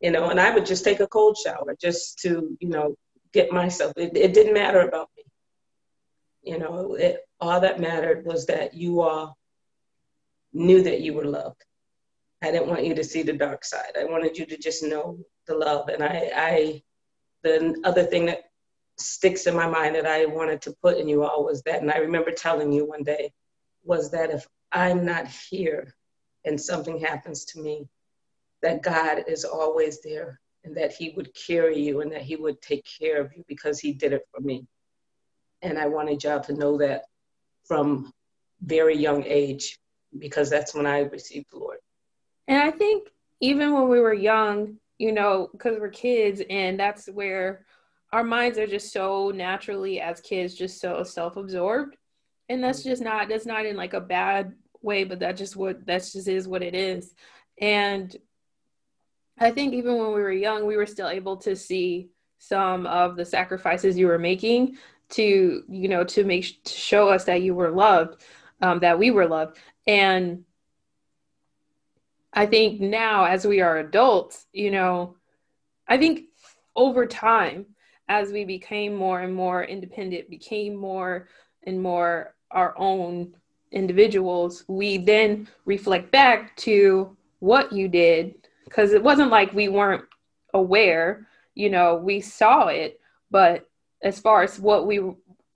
You 0.00 0.11
know, 0.11 0.31
and 0.31 0.41
I 0.41 0.53
would 0.53 0.67
just 0.67 0.85
take 0.85 1.00
a 1.00 1.07
cold 1.07 1.38
shower 1.43 1.75
just 1.81 2.19
to, 2.21 2.57
you 2.61 2.69
know, 2.69 2.97
get 3.33 3.53
myself. 3.53 3.93
It, 3.97 4.17
it 4.17 4.35
didn't 4.35 4.55
matter 4.55 4.81
about 4.81 5.09
me. 5.17 5.23
You 6.43 6.59
know, 6.59 6.95
it, 6.95 7.21
all 7.41 7.61
that 7.61 7.81
mattered 7.81 8.25
was 8.26 8.47
that 8.47 8.75
you 8.75 9.00
all 9.00 9.37
knew 10.53 10.83
that 10.83 11.00
you 11.00 11.15
were 11.15 11.25
loved. 11.25 11.65
I 12.43 12.50
didn't 12.50 12.69
want 12.69 12.85
you 12.85 12.95
to 12.95 13.05
see 13.05 13.23
the 13.23 13.33
dark 13.33 13.64
side. 13.64 13.97
I 13.99 14.05
wanted 14.05 14.37
you 14.37 14.47
to 14.47 14.59
just 14.59 14.83
know 14.83 15.19
the 15.47 15.55
love. 15.55 15.88
And 15.88 16.02
I, 16.02 16.31
I 16.35 16.83
the 17.43 17.81
other 17.85 18.05
thing 18.05 18.26
that 18.26 18.45
sticks 18.99 19.47
in 19.47 19.55
my 19.55 19.66
mind 19.66 19.95
that 19.95 20.07
I 20.07 20.26
wanted 20.26 20.61
to 20.62 20.76
put 20.83 20.99
in 20.99 21.09
you 21.09 21.25
all 21.25 21.45
was 21.45 21.62
that, 21.62 21.81
and 21.81 21.90
I 21.90 21.99
remember 21.99 22.31
telling 22.31 22.73
you 22.73 22.87
one 22.87 23.02
day, 23.02 23.33
was 23.85 24.11
that 24.11 24.31
if 24.31 24.47
I'm 24.73 25.05
not 25.05 25.28
here 25.28 25.95
and 26.45 26.61
something 26.61 26.99
happens 26.99 27.45
to 27.47 27.61
me, 27.61 27.88
that 28.62 28.83
God 28.83 29.25
is 29.28 29.45
always 29.45 30.00
there 30.02 30.40
and 30.64 30.76
that 30.76 30.93
He 30.93 31.12
would 31.16 31.31
carry 31.35 31.78
you 31.78 32.00
and 32.00 32.11
that 32.12 32.23
He 32.23 32.37
would 32.37 32.61
take 32.61 32.85
care 32.99 33.21
of 33.21 33.33
you 33.37 33.45
because 33.49 33.78
He 33.78 33.93
did 33.93 34.12
it 34.12 34.26
for 34.35 34.40
me. 34.40 34.66
And 35.62 35.78
I 35.78 35.87
wanted 35.87 36.23
y'all 36.25 36.40
to 36.40 36.55
know 36.55 36.78
that 36.78 37.05
from 37.64 38.12
very 38.62 38.97
young 38.97 39.25
age 39.25 39.78
because 40.19 40.50
that's 40.50 40.75
when 40.75 40.87
I 40.87 41.00
received 41.00 41.47
the 41.52 41.59
Lord. 41.59 41.78
And 42.49 42.59
I 42.59 42.71
think 42.71 43.09
even 43.41 43.73
when 43.73 43.88
we 43.88 44.00
were 44.00 44.15
young, 44.15 44.79
you 44.99 45.12
know, 45.12 45.49
because 45.53 45.79
we're 45.79 45.88
kids, 45.88 46.43
and 46.49 46.79
that's 46.79 47.07
where 47.07 47.67
our 48.12 48.25
minds 48.25 48.59
are 48.59 48.67
just 48.67 48.93
so 48.93 49.31
naturally, 49.35 50.00
as 50.00 50.21
kids, 50.21 50.55
just 50.55 50.81
so 50.81 51.03
self 51.03 51.37
absorbed. 51.37 51.97
And 52.49 52.62
that's 52.62 52.83
just 52.83 53.03
not, 53.03 53.29
that's 53.29 53.47
not 53.47 53.67
in 53.67 53.76
like 53.76 53.93
a 53.93 54.00
bad 54.00 54.55
way, 54.81 55.05
but 55.05 55.19
that 55.21 55.37
just 55.37 55.57
what, 55.57 55.85
that's 55.85 56.12
just 56.12 56.29
is 56.29 56.47
what 56.47 56.62
it 56.62 56.75
is. 56.75 57.12
And 57.61 58.15
I 59.38 59.50
think 59.50 59.75
even 59.75 59.99
when 59.99 60.09
we 60.09 60.21
were 60.21 60.33
young, 60.33 60.67
we 60.67 60.76
were 60.76 60.87
still 60.87 61.09
able 61.09 61.37
to 61.38 61.57
see 61.57 62.09
some 62.38 62.87
of 62.87 63.17
the 63.17 63.25
sacrifices 63.25 63.99
you 63.99 64.07
were 64.07 64.19
making 64.19 64.79
to, 65.11 65.62
you 65.69 65.88
know, 65.88 66.05
to 66.05 66.25
make, 66.25 66.62
to 66.65 66.73
show 66.73 67.09
us 67.09 67.25
that 67.25 67.43
you 67.43 67.55
were 67.55 67.71
loved, 67.71 68.23
um, 68.62 68.79
that 68.81 68.99
we 68.99 69.11
were 69.11 69.26
loved. 69.26 69.59
And 69.87 70.45
I 72.37 72.45
think 72.45 72.83
now, 72.83 73.25
as 73.25 73.47
we 73.47 73.62
are 73.62 73.78
adults, 73.78 74.47
you 74.52 74.71
know, 74.71 75.16
I 75.88 75.97
think 75.97 76.25
over 76.76 77.07
time, 77.07 77.64
as 78.09 78.31
we 78.31 78.45
became 78.45 78.95
more 78.95 79.23
and 79.23 79.35
more 79.35 79.64
independent, 79.64 80.28
became 80.28 80.76
more 80.76 81.28
and 81.62 81.81
more 81.83 82.35
our 82.50 82.78
own 82.78 83.35
individuals, 83.73 84.64
we 84.69 84.99
then 84.99 85.49
reflect 85.64 86.12
back 86.12 86.55
to 86.59 87.16
what 87.38 87.73
you 87.73 87.88
did. 87.88 88.35
Because 88.64 88.93
it 88.93 89.02
wasn't 89.02 89.31
like 89.31 89.52
we 89.55 89.69
weren't 89.69 90.05
aware, 90.52 91.26
you 91.55 91.71
know, 91.71 91.97
we 91.97 92.21
saw 92.21 92.66
it, 92.66 93.00
but 93.31 93.66
as 94.02 94.21
far 94.21 94.43
as 94.43 94.61
what 94.61 94.87
we 94.87 95.00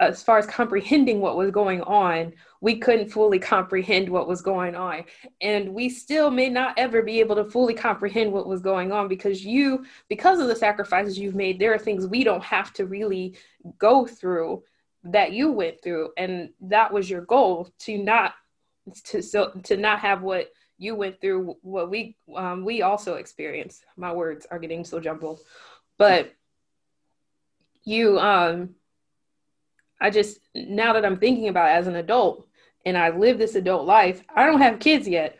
as 0.00 0.22
far 0.22 0.38
as 0.38 0.46
comprehending 0.46 1.20
what 1.20 1.36
was 1.36 1.50
going 1.50 1.82
on, 1.82 2.32
we 2.60 2.76
couldn't 2.78 3.08
fully 3.08 3.38
comprehend 3.38 4.08
what 4.08 4.28
was 4.28 4.42
going 4.42 4.74
on. 4.74 5.04
And 5.40 5.72
we 5.72 5.88
still 5.88 6.30
may 6.30 6.48
not 6.48 6.74
ever 6.78 7.02
be 7.02 7.20
able 7.20 7.36
to 7.36 7.44
fully 7.44 7.74
comprehend 7.74 8.32
what 8.32 8.46
was 8.46 8.60
going 8.60 8.92
on 8.92 9.08
because 9.08 9.44
you, 9.44 9.84
because 10.08 10.40
of 10.40 10.48
the 10.48 10.56
sacrifices 10.56 11.18
you've 11.18 11.34
made, 11.34 11.58
there 11.58 11.72
are 11.72 11.78
things 11.78 12.06
we 12.06 12.22
don't 12.22 12.44
have 12.44 12.72
to 12.74 12.86
really 12.86 13.36
go 13.78 14.06
through 14.06 14.62
that 15.04 15.32
you 15.32 15.50
went 15.50 15.82
through. 15.82 16.10
And 16.18 16.50
that 16.60 16.92
was 16.92 17.08
your 17.08 17.22
goal 17.22 17.72
to 17.80 17.96
not 17.96 18.34
to 19.04 19.22
so 19.22 19.50
to 19.64 19.76
not 19.76 20.00
have 20.00 20.22
what 20.22 20.50
you 20.78 20.94
went 20.94 21.20
through 21.20 21.54
what 21.62 21.90
we 21.90 22.16
um, 22.34 22.64
we 22.64 22.82
also 22.82 23.14
experienced 23.14 23.84
my 23.96 24.10
words 24.12 24.46
are 24.50 24.58
getting 24.58 24.84
so 24.84 24.98
jumbled 24.98 25.40
but 25.98 26.32
you 27.84 28.18
um 28.18 28.74
I 30.00 30.10
just 30.10 30.40
now 30.54 30.94
that 30.94 31.04
I'm 31.04 31.18
thinking 31.18 31.48
about 31.48 31.68
as 31.68 31.86
an 31.86 31.96
adult 31.96 32.46
and 32.84 32.96
I 32.96 33.10
live 33.10 33.38
this 33.38 33.54
adult 33.54 33.86
life, 33.86 34.22
I 34.34 34.46
don't 34.46 34.60
have 34.60 34.78
kids 34.78 35.06
yet. 35.06 35.38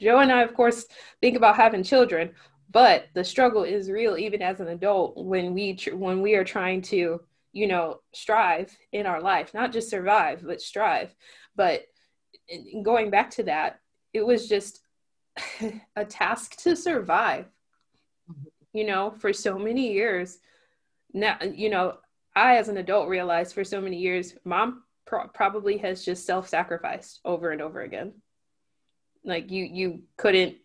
Joe 0.00 0.18
and 0.18 0.30
I, 0.30 0.42
of 0.42 0.54
course, 0.54 0.86
think 1.20 1.36
about 1.36 1.56
having 1.56 1.82
children, 1.82 2.32
but 2.70 3.06
the 3.14 3.24
struggle 3.24 3.64
is 3.64 3.90
real 3.90 4.16
even 4.16 4.42
as 4.42 4.60
an 4.60 4.68
adult 4.68 5.16
when 5.16 5.54
we 5.54 5.74
tr- 5.74 5.96
when 5.96 6.20
we 6.20 6.34
are 6.34 6.44
trying 6.44 6.82
to, 6.82 7.20
you 7.52 7.66
know, 7.66 8.00
strive 8.12 8.76
in 8.92 9.06
our 9.06 9.22
life, 9.22 9.54
not 9.54 9.72
just 9.72 9.88
survive, 9.88 10.42
but 10.44 10.60
strive. 10.60 11.14
But 11.54 11.86
going 12.82 13.10
back 13.10 13.30
to 13.32 13.44
that, 13.44 13.80
it 14.12 14.26
was 14.26 14.48
just 14.48 14.80
a 15.96 16.04
task 16.04 16.56
to 16.62 16.76
survive. 16.76 17.46
You 18.72 18.84
know, 18.84 19.14
for 19.18 19.32
so 19.32 19.58
many 19.58 19.92
years. 19.92 20.38
Now, 21.14 21.38
you 21.40 21.70
know, 21.70 21.96
I, 22.34 22.58
as 22.58 22.68
an 22.68 22.76
adult, 22.76 23.08
realized 23.08 23.54
for 23.54 23.64
so 23.64 23.80
many 23.80 23.96
years, 23.96 24.34
mom 24.44 24.82
pro- 25.06 25.28
probably 25.28 25.78
has 25.78 26.04
just 26.04 26.26
self-sacrificed 26.26 27.20
over 27.24 27.50
and 27.50 27.62
over 27.62 27.80
again. 27.82 28.12
Like 29.24 29.50
you, 29.50 29.64
you 29.64 30.02
couldn't. 30.16 30.56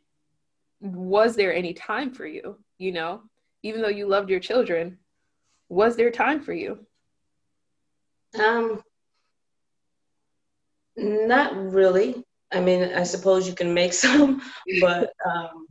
Was 0.82 1.36
there 1.36 1.54
any 1.54 1.74
time 1.74 2.12
for 2.12 2.26
you? 2.26 2.58
You 2.78 2.92
know, 2.92 3.22
even 3.64 3.82
though 3.82 3.88
you 3.88 4.08
loved 4.08 4.30
your 4.30 4.40
children, 4.40 4.98
was 5.70 5.96
there 5.96 6.12
time 6.12 6.42
for 6.42 6.54
you? 6.54 6.86
Um, 8.40 8.82
not 10.98 11.56
really. 11.56 12.24
I 12.52 12.60
mean, 12.60 12.84
I 12.94 13.04
suppose 13.04 13.48
you 13.48 13.56
can 13.56 13.74
make 13.74 13.94
some, 14.06 14.42
but 14.82 15.14
um, 15.26 15.68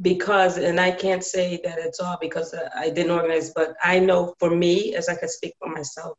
because, 0.00 0.58
and 0.58 0.80
I 0.80 0.90
can't 0.90 1.22
say 1.22 1.60
that 1.64 1.78
it's 1.78 2.00
all 2.00 2.18
because 2.20 2.54
I 2.74 2.90
didn't 2.90 3.12
organize, 3.12 3.52
but 3.54 3.74
I 3.82 3.98
know 3.98 4.34
for 4.38 4.50
me, 4.50 4.94
as 4.94 5.08
I 5.08 5.14
can 5.14 5.28
speak 5.28 5.54
for 5.58 5.68
myself, 5.68 6.16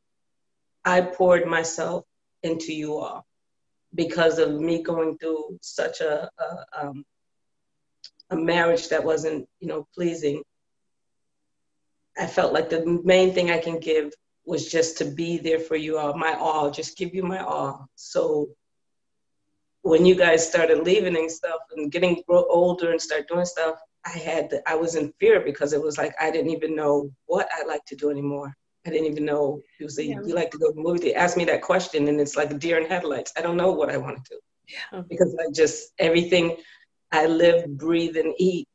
I 0.83 1.01
poured 1.01 1.45
myself 1.45 2.05
into 2.43 2.73
you 2.73 2.97
all 2.97 3.25
because 3.93 4.39
of 4.39 4.59
me 4.59 4.81
going 4.81 5.17
through 5.17 5.59
such 5.61 6.01
a, 6.01 6.29
a, 6.39 6.65
um, 6.81 7.05
a 8.29 8.35
marriage 8.35 8.89
that 8.89 9.03
wasn't, 9.03 9.47
you 9.59 9.67
know, 9.67 9.87
pleasing. 9.93 10.41
I 12.17 12.25
felt 12.25 12.53
like 12.53 12.69
the 12.69 13.01
main 13.03 13.33
thing 13.33 13.51
I 13.51 13.59
can 13.59 13.79
give 13.79 14.13
was 14.45 14.71
just 14.71 14.97
to 14.97 15.05
be 15.05 15.37
there 15.37 15.59
for 15.59 15.75
you 15.75 15.97
all, 15.97 16.17
my 16.17 16.33
all, 16.33 16.71
just 16.71 16.97
give 16.97 17.13
you 17.13 17.23
my 17.23 17.39
all. 17.39 17.87
So 17.95 18.49
when 19.83 20.05
you 20.05 20.15
guys 20.15 20.47
started 20.47 20.83
leaving 20.83 21.15
and 21.15 21.31
stuff 21.31 21.59
and 21.75 21.91
getting 21.91 22.23
older 22.29 22.91
and 22.91 23.01
start 23.01 23.27
doing 23.27 23.45
stuff, 23.45 23.75
I 24.05 24.17
had 24.17 24.61
I 24.65 24.75
was 24.75 24.95
in 24.95 25.13
fear 25.19 25.41
because 25.41 25.73
it 25.73 25.81
was 25.81 25.97
like 25.97 26.13
I 26.19 26.31
didn't 26.31 26.51
even 26.51 26.75
know 26.75 27.11
what 27.25 27.47
I 27.53 27.65
like 27.65 27.85
to 27.85 27.95
do 27.95 28.09
anymore. 28.09 28.55
I 28.85 28.89
didn't 28.89 29.11
even 29.11 29.25
know. 29.25 29.61
It 29.79 29.83
was 29.83 29.97
like, 29.97 30.07
yeah. 30.07 30.21
you 30.25 30.33
like 30.33 30.51
to 30.51 30.57
go 30.57 30.69
to 30.69 30.73
the 30.73 30.81
movie. 30.81 30.99
They 30.99 31.13
asked 31.13 31.37
me 31.37 31.45
that 31.45 31.61
question, 31.61 32.07
and 32.07 32.19
it's 32.19 32.35
like 32.35 32.51
a 32.51 32.55
deer 32.55 32.79
in 32.79 32.87
headlights. 32.87 33.31
I 33.37 33.41
don't 33.41 33.57
know 33.57 33.71
what 33.71 33.89
I 33.89 33.97
want 33.97 34.23
to 34.23 34.33
do. 34.33 34.39
Yeah. 34.67 35.01
Because 35.07 35.35
I 35.39 35.51
just 35.51 35.91
everything 35.99 36.57
I 37.11 37.27
live, 37.27 37.67
breathe, 37.77 38.17
and 38.17 38.33
eat. 38.37 38.67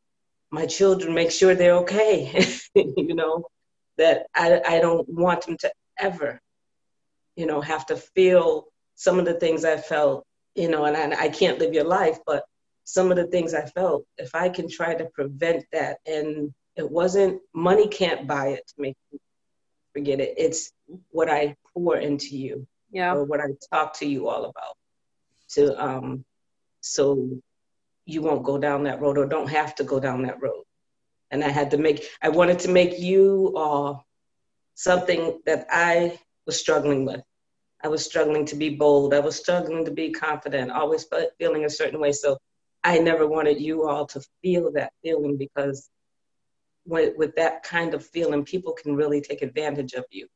My 0.50 0.66
children 0.66 1.14
make 1.14 1.30
sure 1.30 1.54
they're 1.54 1.76
okay. 1.78 2.46
you 2.74 3.14
know 3.14 3.44
that 3.98 4.26
I 4.34 4.60
I 4.66 4.80
don't 4.80 5.08
want 5.08 5.44
them 5.46 5.56
to 5.58 5.72
ever, 5.98 6.40
you 7.34 7.46
know, 7.46 7.60
have 7.60 7.86
to 7.86 7.96
feel 7.96 8.66
some 8.94 9.18
of 9.18 9.24
the 9.24 9.34
things 9.34 9.64
I 9.64 9.76
felt 9.76 10.26
you 10.56 10.68
know, 10.68 10.86
and 10.86 11.14
I, 11.14 11.24
I 11.24 11.28
can't 11.28 11.58
live 11.58 11.74
your 11.74 11.84
life, 11.84 12.18
but 12.26 12.44
some 12.84 13.10
of 13.10 13.16
the 13.16 13.26
things 13.26 13.54
I 13.54 13.66
felt, 13.66 14.04
if 14.16 14.34
I 14.34 14.48
can 14.48 14.68
try 14.68 14.94
to 14.94 15.04
prevent 15.14 15.64
that, 15.72 15.98
and 16.06 16.52
it 16.76 16.90
wasn't 16.90 17.40
money 17.54 17.88
can't 17.88 18.26
buy 18.26 18.48
it 18.48 18.66
to 18.68 18.74
make 18.78 18.96
you 19.12 19.18
forget 19.96 20.20
it. 20.20 20.34
It's 20.36 20.72
what 21.10 21.30
I 21.30 21.56
pour 21.72 21.96
into 21.96 22.36
you, 22.36 22.66
yeah, 22.90 23.14
or 23.14 23.24
what 23.24 23.40
I 23.40 23.48
talk 23.72 23.94
to 24.00 24.06
you 24.06 24.28
all 24.28 24.44
about, 24.44 24.74
to 25.54 25.62
um, 25.82 26.24
so 26.82 27.30
you 28.04 28.20
won't 28.20 28.44
go 28.44 28.58
down 28.58 28.84
that 28.84 29.00
road 29.00 29.16
or 29.16 29.26
don't 29.26 29.48
have 29.48 29.74
to 29.76 29.84
go 29.84 29.98
down 29.98 30.22
that 30.22 30.42
road. 30.42 30.64
And 31.30 31.42
I 31.42 31.48
had 31.48 31.70
to 31.70 31.78
make, 31.78 32.04
I 32.22 32.28
wanted 32.28 32.58
to 32.60 32.70
make 32.70 32.98
you 32.98 33.54
uh, 33.56 33.94
something 34.74 35.40
that 35.46 35.66
I 35.70 36.18
was 36.46 36.60
struggling 36.60 37.06
with. 37.06 37.22
I 37.82 37.88
was 37.88 38.04
struggling 38.04 38.44
to 38.46 38.56
be 38.56 38.70
bold. 38.70 39.14
I 39.14 39.20
was 39.20 39.36
struggling 39.36 39.84
to 39.86 39.90
be 39.90 40.12
confident, 40.12 40.70
always 40.70 41.06
feeling 41.38 41.64
a 41.64 41.70
certain 41.70 42.00
way. 42.00 42.12
So 42.12 42.36
I 42.84 42.98
never 42.98 43.26
wanted 43.26 43.60
you 43.60 43.88
all 43.88 44.06
to 44.06 44.20
feel 44.42 44.70
that 44.72 44.92
feeling 45.02 45.36
because 45.36 45.88
with, 46.86 47.16
with 47.16 47.34
that 47.36 47.62
kind 47.62 47.94
of 47.94 48.04
feeling, 48.06 48.44
people 48.44 48.72
can 48.72 48.94
really 48.94 49.20
take 49.20 49.42
advantage 49.42 49.92
of 49.94 50.04
you. 50.10 50.28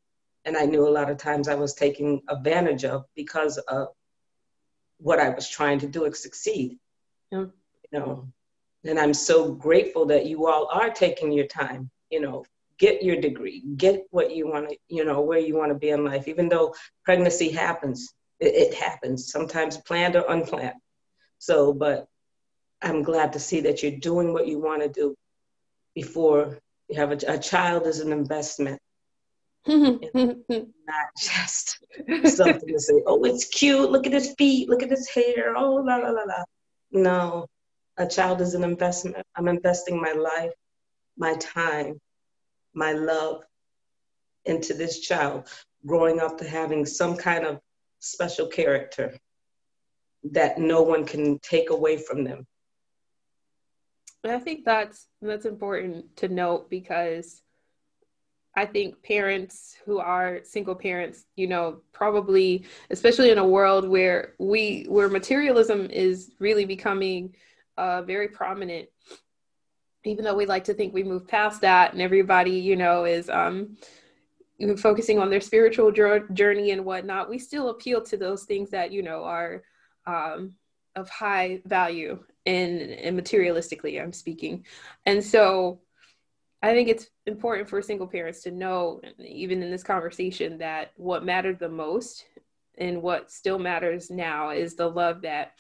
And 0.45 0.57
I 0.57 0.64
knew 0.64 0.87
a 0.87 0.90
lot 0.90 1.11
of 1.11 1.19
times 1.19 1.49
I 1.49 1.54
was 1.54 1.75
taking 1.75 2.23
advantage 2.28 2.85
of 2.85 3.04
because 3.14 3.59
of 3.59 3.88
what 4.99 5.21
I 5.21 5.28
was 5.30 5.49
trying 5.49 5.78
to 5.80 5.87
do 5.87 6.04
and 6.04 6.16
succeed. 6.16 6.78
Yeah. 7.30 7.47
You 7.92 7.99
know, 7.99 8.28
and 8.85 8.99
I'm 8.99 9.14
so 9.14 9.52
grateful 9.52 10.07
that 10.07 10.26
you 10.26 10.47
all 10.47 10.69
are 10.73 10.90
taking 10.90 11.33
your 11.33 11.47
time, 11.47 11.90
you 12.11 12.21
know, 12.21 12.45
get 12.78 13.02
your 13.02 13.16
degree, 13.21 13.62
get 13.76 14.07
what 14.11 14.35
you 14.35 14.49
want 14.49 14.71
to, 14.71 14.76
you 14.88 15.04
know, 15.04 15.21
where 15.21 15.38
you 15.38 15.57
want 15.57 15.71
to 15.71 15.78
be 15.78 15.90
in 15.90 16.04
life. 16.04 16.28
Even 16.28 16.49
though 16.49 16.75
pregnancy 17.04 17.50
happens, 17.50 18.14
it, 18.38 18.54
it 18.54 18.75
happens, 18.75 19.30
sometimes 19.30 19.76
planned 19.76 20.16
or 20.16 20.25
unplanned. 20.28 20.80
So, 21.38 21.75
but 21.75 22.07
I'm 22.80 23.02
glad 23.02 23.35
to 23.35 23.38
see 23.38 23.61
that 23.62 23.83
you're 23.83 23.99
doing 23.99 24.33
what 24.33 24.47
you 24.47 24.59
want 24.59 24.83
to 24.83 24.88
do 24.88 25.14
before 26.00 26.59
you 26.88 26.96
have 26.96 27.12
a, 27.12 27.18
a 27.29 27.38
child 27.38 27.87
is 27.87 28.01
an 28.01 28.12
investment. 28.12 28.81
not 29.66 30.01
just 31.20 31.85
something 32.24 32.68
to 32.68 32.81
say, 32.81 33.03
oh, 33.07 33.22
it's 33.24 33.44
cute, 33.44 33.90
look 33.90 34.07
at 34.07 34.14
his 34.14 34.35
feet, 34.38 34.70
look 34.70 34.83
at 34.83 34.90
his 34.90 35.09
hair, 35.11 35.55
oh, 35.57 35.74
la, 35.74 35.96
la, 35.96 36.11
la, 36.11 36.22
la. 36.22 36.44
No, 36.90 37.46
a 37.98 38.07
child 38.07 38.40
is 38.40 38.55
an 38.55 38.64
investment. 38.64 39.27
I'm 39.37 39.48
investing 39.48 40.01
my 40.01 40.12
life, 40.12 40.53
my 41.18 41.35
time, 41.35 42.01
my 42.72 42.92
love 42.92 43.42
into 44.46 44.72
this 44.72 45.01
child 45.01 45.48
growing 45.87 46.18
up 46.18 46.38
to 46.38 46.48
having 46.48 46.87
some 46.87 47.14
kind 47.14 47.44
of 47.44 47.61
special 47.98 48.46
character 48.46 49.18
that 50.33 50.59
no 50.59 50.81
one 50.81 51.05
can 51.05 51.38
take 51.40 51.68
away 51.68 51.98
from 51.98 52.24
them. 52.24 52.46
I 54.24 54.38
think 54.38 54.64
that's 54.64 55.06
that's 55.22 55.46
important 55.46 56.16
to 56.16 56.28
note 56.28 56.68
because 56.68 57.42
I 58.54 58.66
think 58.66 59.02
parents 59.02 59.76
who 59.87 59.98
are 59.98 60.40
single 60.42 60.74
parents, 60.74 61.24
you 61.37 61.46
know, 61.46 61.80
probably 61.92 62.64
especially 62.90 63.30
in 63.30 63.38
a 63.38 63.46
world 63.46 63.88
where 63.88 64.35
we 64.38 64.85
where 64.88 65.09
materialism 65.09 65.87
is 65.90 66.33
really 66.38 66.64
becoming 66.64 67.35
uh, 67.78 68.02
very 68.02 68.28
prominent 68.28 68.88
even 70.04 70.24
though 70.24 70.35
we 70.35 70.46
like 70.46 70.64
to 70.64 70.74
think 70.74 70.94
we 70.94 71.02
move 71.02 71.26
past 71.26 71.61
that 71.61 71.92
and 71.92 72.00
everybody 72.00 72.52
you 72.52 72.76
know 72.76 73.04
is 73.04 73.28
um 73.28 73.76
focusing 74.76 75.18
on 75.18 75.30
their 75.30 75.40
spiritual 75.40 75.90
journey 75.90 76.70
and 76.70 76.85
whatnot 76.85 77.30
we 77.30 77.38
still 77.38 77.70
appeal 77.70 78.02
to 78.02 78.16
those 78.16 78.44
things 78.44 78.70
that 78.70 78.92
you 78.92 79.02
know 79.02 79.24
are 79.24 79.62
um, 80.06 80.54
of 80.96 81.09
high 81.09 81.61
value 81.64 82.18
and, 82.46 82.81
and 82.81 83.18
materialistically 83.18 84.00
i'm 84.00 84.12
speaking. 84.12 84.64
And 85.07 85.22
so 85.22 85.81
i 86.62 86.72
think 86.72 86.88
it's 86.88 87.07
important 87.26 87.68
for 87.68 87.81
single 87.81 88.07
parents 88.07 88.42
to 88.42 88.50
know 88.50 89.00
even 89.18 89.62
in 89.62 89.70
this 89.70 89.83
conversation 89.83 90.59
that 90.59 90.92
what 90.96 91.24
mattered 91.24 91.59
the 91.59 91.68
most 91.68 92.26
and 92.79 93.03
what 93.03 93.31
still 93.31 93.59
matters 93.59 94.11
now 94.11 94.50
is 94.50 94.74
the 94.74 94.88
love 94.88 95.22
that 95.22 95.53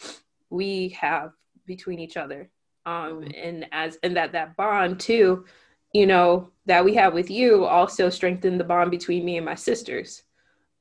we 0.48 0.88
have 1.00 1.32
between 1.66 1.98
each 1.98 2.16
other. 2.16 2.50
Um 2.86 3.20
mm-hmm. 3.20 3.30
and 3.36 3.66
as 3.72 3.98
and 4.02 4.16
that 4.16 4.32
that 4.32 4.56
bond 4.56 5.00
too 5.00 5.44
you 5.92 6.06
know 6.06 6.50
that 6.66 6.84
we 6.84 6.94
have 6.94 7.14
with 7.14 7.30
you 7.30 7.64
also 7.64 8.08
strengthened 8.10 8.60
the 8.60 8.64
bond 8.64 8.90
between 8.90 9.24
me 9.24 9.36
and 9.36 9.46
my 9.46 9.54
sisters. 9.54 10.22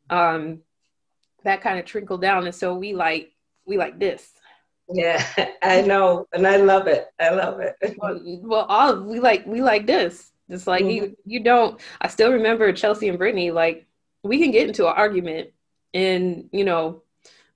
Um 0.10 0.62
that 1.44 1.62
kind 1.62 1.80
of 1.80 1.86
trickled 1.86 2.22
down. 2.22 2.46
And 2.46 2.56
so 2.56 2.76
we 2.76 2.94
like 2.94 3.32
we 3.66 3.78
like 3.78 4.00
this 4.00 4.34
yeah 4.92 5.24
i 5.62 5.82
know 5.82 6.26
and 6.34 6.48
i 6.48 6.58
love 6.58 6.88
it 6.88 7.08
i 7.20 7.30
love 7.30 7.60
it 7.60 7.76
well, 7.98 8.20
well 8.42 8.66
all 8.70 9.02
we 9.02 9.20
like 9.20 9.46
we 9.46 9.62
like 9.62 9.86
this 9.86 10.32
it's 10.48 10.68
like 10.68 10.84
mm-hmm. 10.84 11.06
you 11.06 11.18
you 11.26 11.44
don't 11.44 11.80
i 12.02 12.08
still 12.08 12.32
remember 12.32 12.72
chelsea 12.74 13.08
and 13.08 13.18
brittany 13.18 13.52
like 13.52 13.88
we 14.24 14.40
can 14.40 14.52
get 14.52 14.68
into 14.68 14.88
an 14.88 14.94
argument 14.96 15.50
and 15.94 16.50
you 16.52 16.64
know 16.64 17.02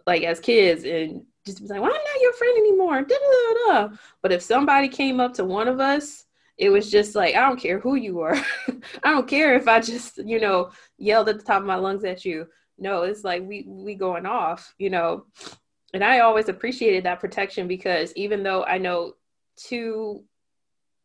like 0.05 0.23
as 0.23 0.39
kids 0.39 0.83
and 0.83 1.25
just 1.45 1.61
be 1.61 1.67
like, 1.67 1.81
well, 1.81 1.91
I'm 1.91 1.95
not 1.95 2.21
your 2.21 2.33
friend 2.33 2.57
anymore. 2.57 3.01
Da-da-da-da. 3.01 3.95
But 4.21 4.31
if 4.31 4.41
somebody 4.41 4.87
came 4.87 5.19
up 5.19 5.33
to 5.35 5.45
one 5.45 5.67
of 5.67 5.79
us, 5.79 6.25
it 6.57 6.69
was 6.69 6.89
just 6.89 7.15
like, 7.15 7.35
I 7.35 7.47
don't 7.47 7.59
care 7.59 7.79
who 7.79 7.95
you 7.95 8.21
are. 8.21 8.35
I 9.03 9.11
don't 9.11 9.27
care 9.27 9.55
if 9.55 9.67
I 9.67 9.79
just, 9.79 10.17
you 10.17 10.39
know, 10.39 10.71
yelled 10.97 11.29
at 11.29 11.39
the 11.39 11.43
top 11.43 11.61
of 11.61 11.67
my 11.67 11.75
lungs 11.75 12.05
at 12.05 12.23
you. 12.23 12.47
No, 12.77 13.03
it's 13.03 13.23
like 13.23 13.43
we 13.43 13.65
we 13.67 13.95
going 13.95 14.25
off, 14.25 14.73
you 14.77 14.89
know. 14.89 15.25
And 15.93 16.03
I 16.03 16.19
always 16.19 16.49
appreciated 16.49 17.03
that 17.03 17.19
protection 17.19 17.67
because 17.67 18.13
even 18.15 18.43
though 18.43 18.63
I 18.63 18.77
know 18.77 19.13
to 19.67 20.23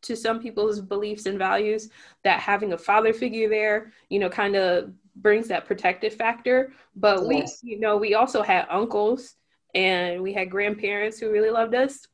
to 0.03 0.17
some 0.17 0.41
people's 0.41 0.81
beliefs 0.81 1.27
and 1.27 1.39
values 1.39 1.91
that 2.23 2.41
having 2.41 2.73
a 2.73 2.79
father 2.79 3.13
figure 3.13 3.49
there, 3.49 3.93
you 4.09 4.19
know, 4.19 4.29
kind 4.29 4.55
of 4.55 4.93
brings 5.17 5.49
that 5.49 5.67
protective 5.67 6.15
factor. 6.15 6.73
But 6.95 7.27
yes. 7.29 7.61
we, 7.63 7.73
you 7.73 7.81
know, 7.81 7.97
we 7.97 8.15
also 8.15 8.43
had 8.43 8.67
uncles 8.71 9.35
and 9.75 10.23
we 10.23 10.33
had 10.33 10.51
grandparents 10.51 11.19
who 11.19 11.31
really 11.31 11.51
loved 11.51 11.75
us. 11.75 12.07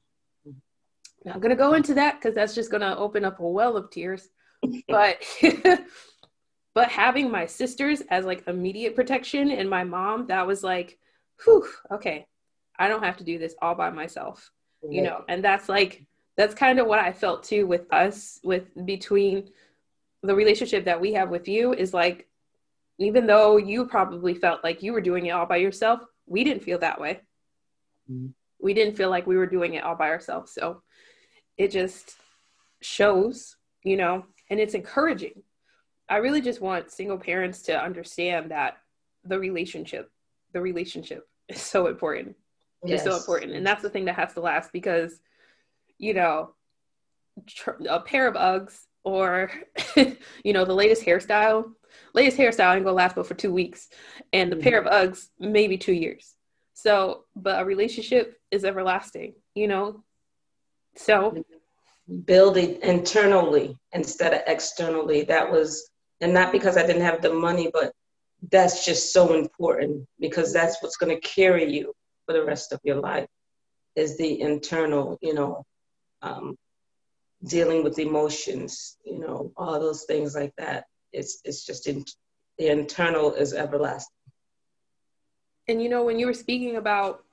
Mm-hmm. 0.48 1.28
Not 1.28 1.40
gonna 1.40 1.56
go 1.56 1.74
into 1.74 1.94
that 1.94 2.16
because 2.16 2.34
that's 2.34 2.54
just 2.54 2.70
gonna 2.70 2.96
open 2.96 3.24
up 3.24 3.40
a 3.40 3.48
well 3.48 3.76
of 3.76 3.90
tears. 3.90 4.28
but 4.88 5.22
but 6.74 6.88
having 6.88 7.30
my 7.30 7.46
sisters 7.46 8.02
as 8.08 8.24
like 8.24 8.48
immediate 8.48 8.96
protection 8.96 9.50
and 9.50 9.68
my 9.68 9.84
mom, 9.84 10.26
that 10.28 10.46
was 10.46 10.64
like, 10.64 10.98
whew, 11.44 11.68
okay, 11.92 12.26
I 12.78 12.88
don't 12.88 13.04
have 13.04 13.16
to 13.18 13.24
do 13.24 13.38
this 13.38 13.54
all 13.60 13.74
by 13.74 13.90
myself. 13.90 14.50
You 14.86 15.00
know, 15.00 15.24
and 15.28 15.42
that's 15.42 15.68
like 15.70 16.04
that's 16.36 16.54
kind 16.54 16.78
of 16.78 16.86
what 16.86 16.98
I 16.98 17.12
felt 17.12 17.44
too 17.44 17.66
with 17.66 17.90
us, 17.90 18.38
with 18.44 18.64
between 18.84 19.48
the 20.22 20.34
relationship 20.34 20.84
that 20.84 21.00
we 21.00 21.14
have 21.14 21.30
with 21.30 21.48
you 21.48 21.72
is 21.72 21.94
like 21.94 22.28
even 22.98 23.26
though 23.26 23.56
you 23.56 23.86
probably 23.86 24.34
felt 24.34 24.62
like 24.62 24.82
you 24.82 24.92
were 24.92 25.00
doing 25.00 25.26
it 25.26 25.30
all 25.30 25.46
by 25.46 25.56
yourself, 25.56 26.00
we 26.26 26.44
didn't 26.44 26.62
feel 26.62 26.78
that 26.78 27.00
way. 27.00 27.20
Mm-hmm. 28.10 28.28
We 28.60 28.74
didn't 28.74 28.96
feel 28.96 29.10
like 29.10 29.26
we 29.26 29.36
were 29.36 29.46
doing 29.46 29.74
it 29.74 29.84
all 29.84 29.96
by 29.96 30.08
ourselves. 30.08 30.52
So 30.52 30.82
it 31.56 31.70
just 31.70 32.14
shows, 32.80 33.56
you 33.82 33.96
know, 33.96 34.24
and 34.50 34.60
it's 34.60 34.74
encouraging. 34.74 35.42
I 36.08 36.16
really 36.16 36.40
just 36.40 36.60
want 36.60 36.90
single 36.90 37.18
parents 37.18 37.62
to 37.62 37.82
understand 37.82 38.50
that 38.50 38.76
the 39.24 39.38
relationship, 39.38 40.10
the 40.52 40.60
relationship 40.60 41.26
is 41.48 41.60
so 41.60 41.86
important. 41.86 42.36
Yes. 42.84 43.00
is 43.00 43.06
so 43.06 43.16
important. 43.16 43.52
And 43.52 43.66
that's 43.66 43.82
the 43.82 43.90
thing 43.90 44.06
that 44.06 44.16
has 44.16 44.34
to 44.34 44.40
last 44.40 44.72
because, 44.72 45.18
you 45.98 46.14
know, 46.14 46.54
tr- 47.46 47.82
a 47.88 48.00
pair 48.00 48.26
of 48.26 48.34
Uggs 48.34 48.78
or, 49.02 49.50
you 49.96 50.52
know, 50.52 50.64
the 50.64 50.74
latest 50.74 51.04
hairstyle, 51.04 51.72
latest 52.14 52.36
hairstyle 52.36 52.74
ain't 52.74 52.84
gonna 52.84 52.96
last 52.96 53.16
but 53.16 53.26
for 53.26 53.34
two 53.34 53.52
weeks. 53.52 53.88
And 54.32 54.50
the 54.50 54.56
mm-hmm. 54.56 54.64
pair 54.64 54.80
of 54.80 54.86
Uggs, 54.86 55.28
maybe 55.38 55.78
two 55.78 55.92
years. 55.92 56.34
So, 56.74 57.24
but 57.36 57.62
a 57.62 57.64
relationship 57.64 58.38
is 58.50 58.64
everlasting, 58.64 59.34
you 59.54 59.68
know? 59.68 60.02
So, 60.96 61.44
building 62.24 62.78
internally 62.82 63.78
instead 63.92 64.34
of 64.34 64.42
externally. 64.46 65.22
That 65.22 65.50
was, 65.50 65.90
and 66.20 66.34
not 66.34 66.52
because 66.52 66.76
I 66.76 66.86
didn't 66.86 67.02
have 67.02 67.22
the 67.22 67.32
money, 67.32 67.70
but 67.72 67.92
that's 68.50 68.84
just 68.84 69.12
so 69.12 69.34
important 69.34 70.06
because 70.20 70.52
that's 70.52 70.82
what's 70.82 70.96
going 70.96 71.14
to 71.14 71.20
carry 71.26 71.72
you 71.72 71.94
for 72.26 72.32
the 72.32 72.44
rest 72.44 72.72
of 72.72 72.80
your 72.84 72.96
life 72.96 73.28
is 73.96 74.16
the 74.16 74.40
internal, 74.40 75.18
you 75.22 75.34
know, 75.34 75.64
um, 76.22 76.56
dealing 77.46 77.84
with 77.84 77.98
emotions, 77.98 78.96
you 79.04 79.18
know, 79.18 79.52
all 79.56 79.78
those 79.78 80.04
things 80.04 80.34
like 80.34 80.52
that. 80.56 80.84
It's 81.12 81.40
it's 81.44 81.64
just 81.64 81.86
in, 81.86 82.04
the 82.58 82.68
internal 82.68 83.34
is 83.34 83.52
everlasting. 83.52 84.10
And 85.68 85.82
you 85.82 85.88
know, 85.88 86.04
when 86.04 86.18
you 86.18 86.26
were 86.26 86.34
speaking 86.34 86.76
about 86.76 87.24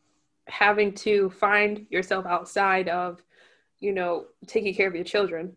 having 0.47 0.93
to 0.93 1.29
find 1.31 1.85
yourself 1.89 2.25
outside 2.25 2.89
of, 2.89 3.23
you 3.79 3.93
know, 3.93 4.25
taking 4.47 4.73
care 4.73 4.87
of 4.87 4.95
your 4.95 5.03
children, 5.03 5.55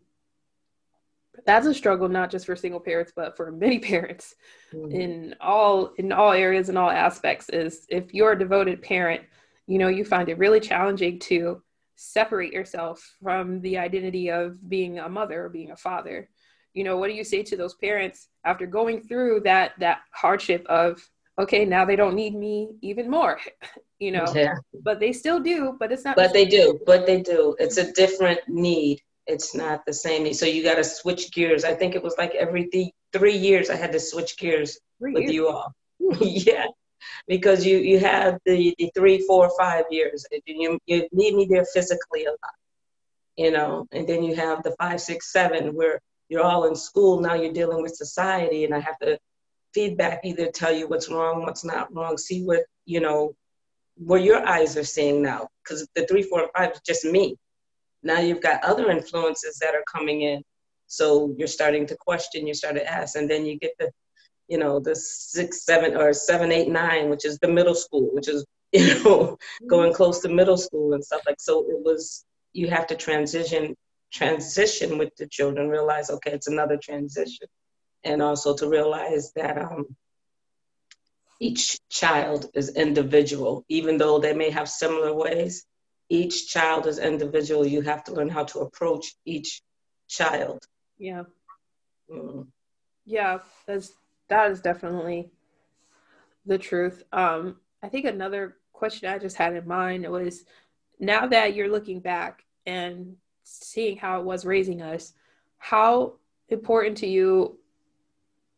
that's 1.45 1.67
a 1.67 1.73
struggle 1.73 2.07
not 2.07 2.29
just 2.29 2.45
for 2.45 2.55
single 2.55 2.79
parents 2.79 3.11
but 3.15 3.35
for 3.35 3.51
many 3.51 3.79
parents 3.91 4.35
mm-hmm. 4.73 4.91
in 4.91 5.35
all 5.41 5.93
in 5.97 6.11
all 6.11 6.31
areas 6.31 6.69
and 6.69 6.77
all 6.77 6.89
aspects 6.89 7.49
is 7.49 7.85
if 7.89 8.13
you're 8.13 8.33
a 8.33 8.39
devoted 8.39 8.81
parent 8.81 9.21
you 9.67 9.77
know 9.77 9.87
you 9.87 10.05
find 10.05 10.29
it 10.29 10.37
really 10.37 10.59
challenging 10.59 11.19
to 11.19 11.61
separate 11.95 12.51
yourself 12.51 13.15
from 13.23 13.61
the 13.61 13.77
identity 13.77 14.29
of 14.29 14.57
being 14.69 14.99
a 14.99 15.07
mother 15.07 15.45
or 15.45 15.49
being 15.49 15.71
a 15.71 15.77
father 15.77 16.29
you 16.73 16.83
know 16.83 16.97
what 16.97 17.09
do 17.09 17.13
you 17.13 17.23
say 17.23 17.41
to 17.41 17.55
those 17.55 17.75
parents 17.75 18.27
after 18.43 18.65
going 18.65 19.01
through 19.01 19.39
that 19.39 19.71
that 19.79 20.01
hardship 20.11 20.65
of 20.67 21.01
okay 21.39 21.65
now 21.65 21.85
they 21.85 21.95
don't 21.95 22.15
need 22.15 22.35
me 22.35 22.69
even 22.81 23.09
more 23.09 23.39
you 23.99 24.11
know 24.11 24.25
yeah. 24.35 24.55
but 24.83 24.99
they 24.99 25.13
still 25.13 25.39
do 25.39 25.75
but 25.79 25.91
it's 25.91 26.03
not 26.03 26.15
but 26.15 26.33
they 26.33 26.45
do 26.45 26.79
but 26.85 27.05
they 27.05 27.21
do 27.21 27.55
it's 27.59 27.77
a 27.77 27.91
different 27.93 28.39
need 28.47 29.01
it's 29.27 29.55
not 29.55 29.85
the 29.85 29.93
same. 29.93 30.31
So 30.33 30.45
you 30.45 30.63
got 30.63 30.75
to 30.75 30.83
switch 30.83 31.31
gears. 31.31 31.63
I 31.63 31.73
think 31.73 31.95
it 31.95 32.03
was 32.03 32.15
like 32.17 32.35
every 32.35 32.67
th- 32.67 32.93
three 33.11 33.37
years 33.37 33.69
I 33.69 33.75
had 33.75 33.91
to 33.93 33.99
switch 33.99 34.37
gears 34.37 34.79
three 34.99 35.13
with 35.13 35.23
years. 35.23 35.33
you 35.33 35.47
all. 35.47 35.73
yeah, 36.21 36.67
because 37.27 37.65
you 37.65 37.77
you 37.77 37.99
have 37.99 38.37
the, 38.45 38.75
the 38.77 38.91
three, 38.95 39.19
four, 39.25 39.51
five 39.57 39.85
years. 39.89 40.25
You 40.45 40.79
you 40.85 41.07
need 41.11 41.35
me 41.35 41.47
there 41.49 41.65
physically 41.65 42.25
a 42.25 42.31
lot, 42.31 42.55
you 43.35 43.51
know, 43.51 43.87
and 43.91 44.07
then 44.07 44.23
you 44.23 44.35
have 44.35 44.63
the 44.63 44.75
five, 44.79 45.01
six, 45.01 45.31
seven 45.31 45.75
where 45.75 45.99
you're 46.29 46.43
all 46.43 46.65
in 46.65 46.75
school 46.75 47.19
now. 47.19 47.33
You're 47.33 47.53
dealing 47.53 47.81
with 47.81 47.95
society, 47.95 48.65
and 48.65 48.75
I 48.75 48.79
have 48.79 48.99
to 48.99 49.17
feedback 49.73 50.21
either 50.23 50.51
tell 50.51 50.73
you 50.73 50.87
what's 50.87 51.09
wrong, 51.09 51.41
what's 51.41 51.65
not 51.65 51.93
wrong, 51.93 52.17
see 52.17 52.43
what 52.43 52.63
you 52.85 52.99
know, 52.99 53.33
what 53.95 54.21
your 54.21 54.45
eyes 54.45 54.77
are 54.77 54.83
seeing 54.83 55.21
now. 55.21 55.47
Because 55.63 55.87
the 55.95 56.05
three, 56.05 56.21
four, 56.21 56.49
five 56.55 56.71
is 56.73 56.81
just 56.85 57.05
me 57.05 57.37
now 58.05 58.19
you've 58.19 58.41
got 58.41 58.63
other 58.63 58.89
influences 58.91 59.57
that 59.57 59.73
are 59.73 59.83
coming 59.91 60.21
in. 60.21 60.43
So 60.87 61.33
you're 61.37 61.47
starting 61.47 61.87
to 61.87 61.97
question, 61.99 62.45
you 62.45 62.53
start 62.53 62.75
to 62.75 62.87
ask, 62.87 63.17
and 63.17 63.29
then 63.29 63.45
you 63.45 63.57
get 63.57 63.71
the, 63.79 63.89
you 64.47 64.59
know, 64.59 64.79
the 64.79 64.95
six, 64.95 65.65
seven, 65.65 65.97
or 65.97 66.13
seven, 66.13 66.51
eight, 66.51 66.69
nine, 66.69 67.09
which 67.09 67.25
is 67.25 67.39
the 67.39 67.47
middle 67.47 67.73
school, 67.73 68.09
which 68.13 68.29
is, 68.29 68.45
you 68.71 69.03
know, 69.03 69.37
going 69.67 69.91
close 69.91 70.19
to 70.19 70.29
middle 70.29 70.57
school 70.57 70.93
and 70.93 71.03
stuff 71.03 71.21
like. 71.25 71.39
So 71.39 71.61
it 71.67 71.83
was, 71.83 72.23
you 72.53 72.69
have 72.69 72.85
to 72.87 72.95
transition, 72.95 73.75
transition 74.13 74.99
with 74.99 75.15
the 75.17 75.27
children, 75.27 75.67
realize, 75.67 76.11
okay, 76.11 76.31
it's 76.31 76.47
another 76.47 76.77
transition, 76.77 77.47
and 78.03 78.21
also 78.21 78.55
to 78.55 78.69
realize 78.69 79.31
that 79.35 79.57
um, 79.57 79.95
each 81.39 81.79
child 81.89 82.51
is 82.53 82.75
individual, 82.75 83.65
even 83.67 83.97
though 83.97 84.19
they 84.19 84.33
may 84.33 84.51
have 84.51 84.69
similar 84.69 85.13
ways 85.13 85.65
each 86.09 86.47
child 86.49 86.87
is 86.87 86.99
individual. 86.99 87.65
You 87.65 87.81
have 87.81 88.03
to 88.05 88.13
learn 88.13 88.29
how 88.29 88.43
to 88.45 88.59
approach 88.59 89.15
each 89.25 89.61
child. 90.07 90.63
Yeah. 90.97 91.23
Mm. 92.11 92.47
Yeah, 93.05 93.39
that's 93.65 93.93
that 94.29 94.51
is 94.51 94.61
definitely 94.61 95.29
the 96.45 96.57
truth. 96.57 97.03
Um, 97.11 97.57
I 97.83 97.89
think 97.89 98.05
another 98.05 98.57
question 98.73 99.09
I 99.09 99.17
just 99.17 99.35
had 99.35 99.55
in 99.55 99.67
mind 99.67 100.09
was 100.09 100.45
now 100.99 101.27
that 101.27 101.55
you're 101.55 101.69
looking 101.69 101.99
back 101.99 102.43
and 102.65 103.15
seeing 103.43 103.97
how 103.97 104.19
it 104.19 104.25
was 104.25 104.45
raising 104.45 104.81
us, 104.81 105.13
how 105.57 106.13
important 106.49 106.97
to 106.97 107.07
you 107.07 107.57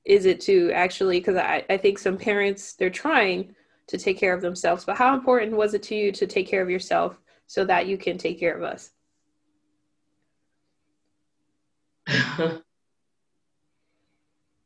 is 0.06 0.26
it 0.26 0.40
to 0.40 0.72
actually 0.72 1.20
because 1.20 1.36
I, 1.36 1.66
I 1.70 1.78
think 1.78 2.00
some 2.00 2.18
parents 2.18 2.74
they're 2.74 2.90
trying 2.90 3.54
to 3.88 3.98
take 3.98 4.18
care 4.18 4.34
of 4.34 4.42
themselves, 4.42 4.86
but 4.86 4.98
how 4.98 5.14
important 5.14 5.54
was 5.54 5.74
it 5.74 5.84
to 5.84 5.96
you 5.96 6.12
to 6.14 6.28
take 6.28 6.48
care 6.48 6.62
of 6.62 6.70
yourself 6.70 7.18
so 7.48 7.66
that 7.66 7.88
you 7.88 7.98
can 7.98 8.18
take 8.18 8.40
care 8.40 8.56
of 8.56 8.64
us? 8.64 8.92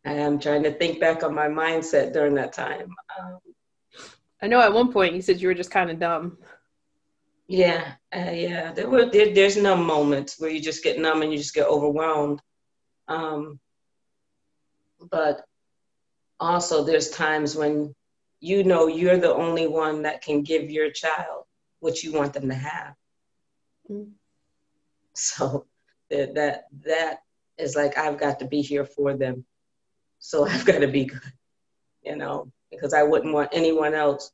I 0.04 0.14
am 0.14 0.40
trying 0.40 0.64
to 0.64 0.72
think 0.74 1.00
back 1.00 1.24
on 1.24 1.34
my 1.34 1.48
mindset 1.48 2.12
during 2.12 2.34
that 2.36 2.54
time. 2.54 2.90
Um, 3.20 3.40
I 4.42 4.48
know 4.48 4.60
at 4.60 4.74
one 4.74 4.92
point 4.92 5.14
you 5.14 5.22
said 5.22 5.40
you 5.40 5.48
were 5.48 5.54
just 5.54 5.70
kind 5.72 5.92
of 5.92 6.00
dumb. 6.00 6.40
Yeah, 7.48 7.94
uh, 8.16 8.32
yeah. 8.32 8.74
There 8.74 8.90
were 8.90 9.06
there, 9.06 9.34
there's 9.34 9.58
numb 9.58 9.86
moments 9.86 10.40
where 10.40 10.50
you 10.50 10.60
just 10.60 10.84
get 10.84 11.00
numb 11.00 11.22
and 11.22 11.32
you 11.32 11.38
just 11.38 11.54
get 11.54 11.68
overwhelmed. 11.68 12.42
Um, 13.08 13.60
but 15.12 15.46
also, 16.40 16.84
there's 16.84 17.10
times 17.10 17.56
when 17.56 17.94
you 18.40 18.64
know 18.64 18.88
you're 18.88 19.18
the 19.18 19.34
only 19.34 19.68
one 19.68 20.02
that 20.04 20.24
can 20.24 20.42
give 20.42 20.72
your 20.72 20.90
child 20.90 21.41
what 21.82 22.04
you 22.04 22.14
want 22.14 22.34
them 22.34 22.48
to 22.48 22.56
have. 22.56 22.96
Mm-hmm. 23.90 24.12
So 25.14 25.66
that 26.10 26.36
that 26.36 26.66
that 26.86 27.24
is 27.58 27.76
like 27.76 27.98
I've 27.98 28.18
got 28.18 28.40
to 28.40 28.46
be 28.46 28.62
here 28.62 28.86
for 28.86 29.18
them. 29.18 29.44
So 30.20 30.48
I've 30.48 30.66
got 30.66 30.80
to 30.80 30.88
be 30.88 31.06
good, 31.06 31.34
you 32.04 32.16
know, 32.16 32.52
because 32.72 32.94
I 32.94 33.04
wouldn't 33.04 33.34
want 33.34 33.50
anyone 33.52 33.94
else. 33.94 34.32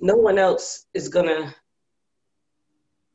No 0.00 0.16
one 0.16 0.38
else 0.38 0.86
is 0.94 1.08
gonna. 1.08 1.54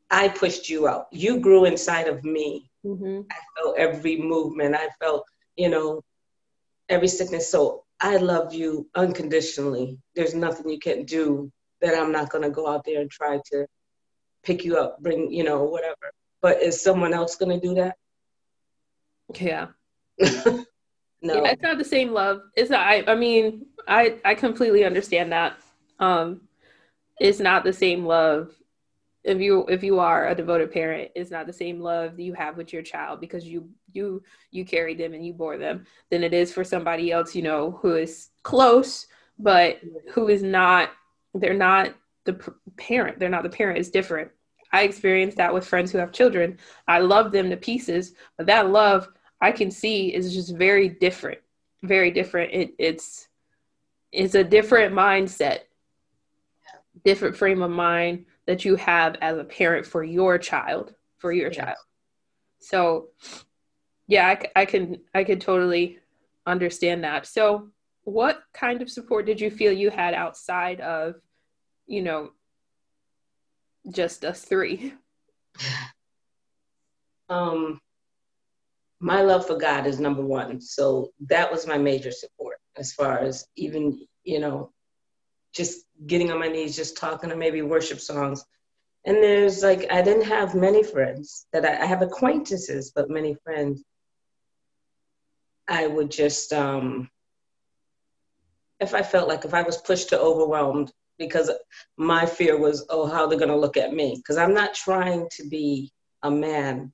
I 0.09 0.29
pushed 0.29 0.69
you 0.69 0.87
out. 0.87 1.07
You 1.11 1.39
grew 1.39 1.65
inside 1.65 2.07
of 2.07 2.23
me. 2.23 2.69
Mm-hmm. 2.85 3.21
I 3.31 3.35
felt 3.57 3.77
every 3.77 4.17
movement. 4.17 4.75
I 4.75 4.87
felt, 5.01 5.25
you 5.55 5.67
know, 5.67 6.03
every 6.87 7.07
sickness. 7.07 7.51
So 7.51 7.83
I 7.99 8.17
love 8.17 8.53
you 8.53 8.87
unconditionally. 8.93 9.97
There's 10.15 10.35
nothing 10.35 10.69
you 10.69 10.77
can 10.77 11.05
do 11.05 11.51
that 11.85 11.97
I'm 11.97 12.11
not 12.11 12.29
going 12.29 12.43
to 12.43 12.49
go 12.49 12.67
out 12.67 12.83
there 12.83 13.01
and 13.01 13.09
try 13.09 13.39
to 13.51 13.65
pick 14.43 14.63
you 14.65 14.77
up, 14.77 15.01
bring, 15.01 15.31
you 15.31 15.43
know, 15.43 15.63
whatever. 15.63 16.11
But 16.41 16.61
is 16.61 16.81
someone 16.81 17.13
else 17.13 17.35
going 17.35 17.59
to 17.59 17.67
do 17.67 17.75
that? 17.75 17.95
Yeah. 19.39 19.67
no. 20.19 20.63
Yeah, 21.21 21.51
it's 21.51 21.61
not 21.61 21.77
the 21.77 21.85
same 21.85 22.11
love. 22.11 22.41
It's 22.55 22.69
not, 22.69 22.85
I, 22.85 23.03
I 23.07 23.15
mean, 23.15 23.65
I, 23.87 24.17
I 24.23 24.35
completely 24.35 24.83
understand 24.83 25.31
that. 25.31 25.57
Um, 25.99 26.41
it's 27.19 27.39
not 27.39 27.63
the 27.63 27.73
same 27.73 28.05
love 28.05 28.51
if 29.25 29.39
you 29.39 29.65
if 29.67 29.83
you 29.83 29.99
are 29.99 30.27
a 30.27 30.35
devoted 30.35 30.71
parent 30.71 31.09
it's 31.15 31.31
not 31.31 31.47
the 31.47 31.53
same 31.53 31.79
love 31.79 32.15
that 32.15 32.23
you 32.23 32.33
have 32.33 32.57
with 32.57 32.71
your 32.71 32.83
child 32.83 33.19
because 33.19 33.43
you 33.45 33.67
you 33.91 34.21
you 34.51 34.63
carry 34.63 34.93
them 34.93 35.13
and 35.13 35.25
you 35.25 35.33
bore 35.33 35.57
them 35.57 35.85
than 36.11 36.23
it 36.23 36.33
is 36.33 36.53
for 36.53 36.63
somebody 36.63 37.11
else 37.11 37.33
you 37.33 37.41
know 37.41 37.71
who 37.81 37.95
is 37.95 38.29
close 38.43 39.07
but 39.39 39.79
who 40.13 40.27
is 40.27 40.43
not 40.43 40.91
they're 41.35 41.53
not 41.53 41.93
the 42.25 42.33
parent 42.77 43.19
they're 43.19 43.29
not 43.29 43.43
the 43.43 43.49
parent 43.49 43.77
is 43.77 43.89
different. 43.89 44.31
I 44.73 44.81
experienced 44.81 45.37
that 45.37 45.53
with 45.53 45.67
friends 45.67 45.91
who 45.91 45.99
have 45.99 46.11
children. 46.11 46.57
I 46.87 46.99
love 46.99 47.31
them 47.31 47.49
to 47.49 47.57
pieces 47.57 48.13
but 48.37 48.47
that 48.47 48.69
love 48.69 49.07
i 49.41 49.51
can 49.51 49.69
see 49.69 50.13
is 50.13 50.33
just 50.33 50.55
very 50.55 50.89
different 50.89 51.39
very 51.85 52.11
different. 52.11 52.51
It, 52.53 52.73
it's 52.77 53.27
it's 54.11 54.35
a 54.35 54.43
different 54.43 54.93
mindset 54.93 55.59
different 57.03 57.35
frame 57.35 57.61
of 57.61 57.69
mind 57.69 58.25
that 58.47 58.63
you 58.63 58.75
have 58.77 59.15
as 59.21 59.37
a 59.37 59.43
parent 59.43 59.85
for 59.85 60.03
your 60.03 60.37
child 60.37 60.93
for 61.17 61.31
your 61.31 61.47
yes. 61.47 61.57
child. 61.57 61.77
So 62.59 63.07
yeah 64.07 64.27
I, 64.27 64.61
I 64.61 64.65
can 64.65 64.99
i 65.13 65.23
can 65.23 65.39
totally 65.39 65.99
understand 66.45 67.03
that. 67.03 67.25
So 67.27 67.69
what 68.03 68.43
kind 68.53 68.81
of 68.81 68.89
support 68.89 69.25
did 69.25 69.41
you 69.41 69.49
feel 69.49 69.71
you 69.71 69.89
had 69.89 70.13
outside 70.13 70.79
of 70.81 71.15
you 71.87 72.01
know, 72.01 72.31
just 73.91 74.25
us 74.25 74.41
three? 74.41 74.93
Um, 77.29 77.79
my 78.99 79.21
love 79.21 79.47
for 79.47 79.57
God 79.57 79.87
is 79.87 79.99
number 79.99 80.23
one. 80.23 80.61
So 80.61 81.11
that 81.27 81.51
was 81.51 81.67
my 81.67 81.77
major 81.77 82.11
support 82.11 82.57
as 82.77 82.93
far 82.93 83.19
as 83.19 83.47
even, 83.55 84.05
you 84.23 84.39
know, 84.39 84.71
just 85.53 85.85
getting 86.05 86.31
on 86.31 86.39
my 86.39 86.47
knees, 86.47 86.75
just 86.75 86.97
talking 86.97 87.29
to 87.29 87.35
maybe 87.35 87.61
worship 87.61 87.99
songs. 87.99 88.45
And 89.05 89.17
there's 89.17 89.63
like, 89.63 89.91
I 89.91 90.01
didn't 90.01 90.25
have 90.25 90.55
many 90.55 90.83
friends 90.83 91.47
that 91.53 91.65
I, 91.65 91.83
I 91.83 91.85
have 91.85 92.01
acquaintances, 92.01 92.91
but 92.93 93.09
many 93.09 93.35
friends. 93.43 93.83
I 95.67 95.87
would 95.87 96.11
just, 96.11 96.53
um, 96.53 97.09
if 98.79 98.93
I 98.93 99.01
felt 99.01 99.27
like 99.27 99.45
if 99.45 99.53
I 99.53 99.63
was 99.63 99.77
pushed 99.77 100.09
to 100.09 100.19
overwhelmed, 100.19 100.91
because 101.17 101.51
my 101.97 102.25
fear 102.25 102.57
was, 102.57 102.85
oh, 102.89 103.05
how 103.07 103.27
they're 103.27 103.39
going 103.39 103.49
to 103.49 103.57
look 103.57 103.77
at 103.77 103.93
me. 103.93 104.15
Because 104.15 104.37
I'm 104.37 104.53
not 104.53 104.73
trying 104.73 105.27
to 105.31 105.47
be 105.47 105.91
a 106.23 106.31
man. 106.31 106.91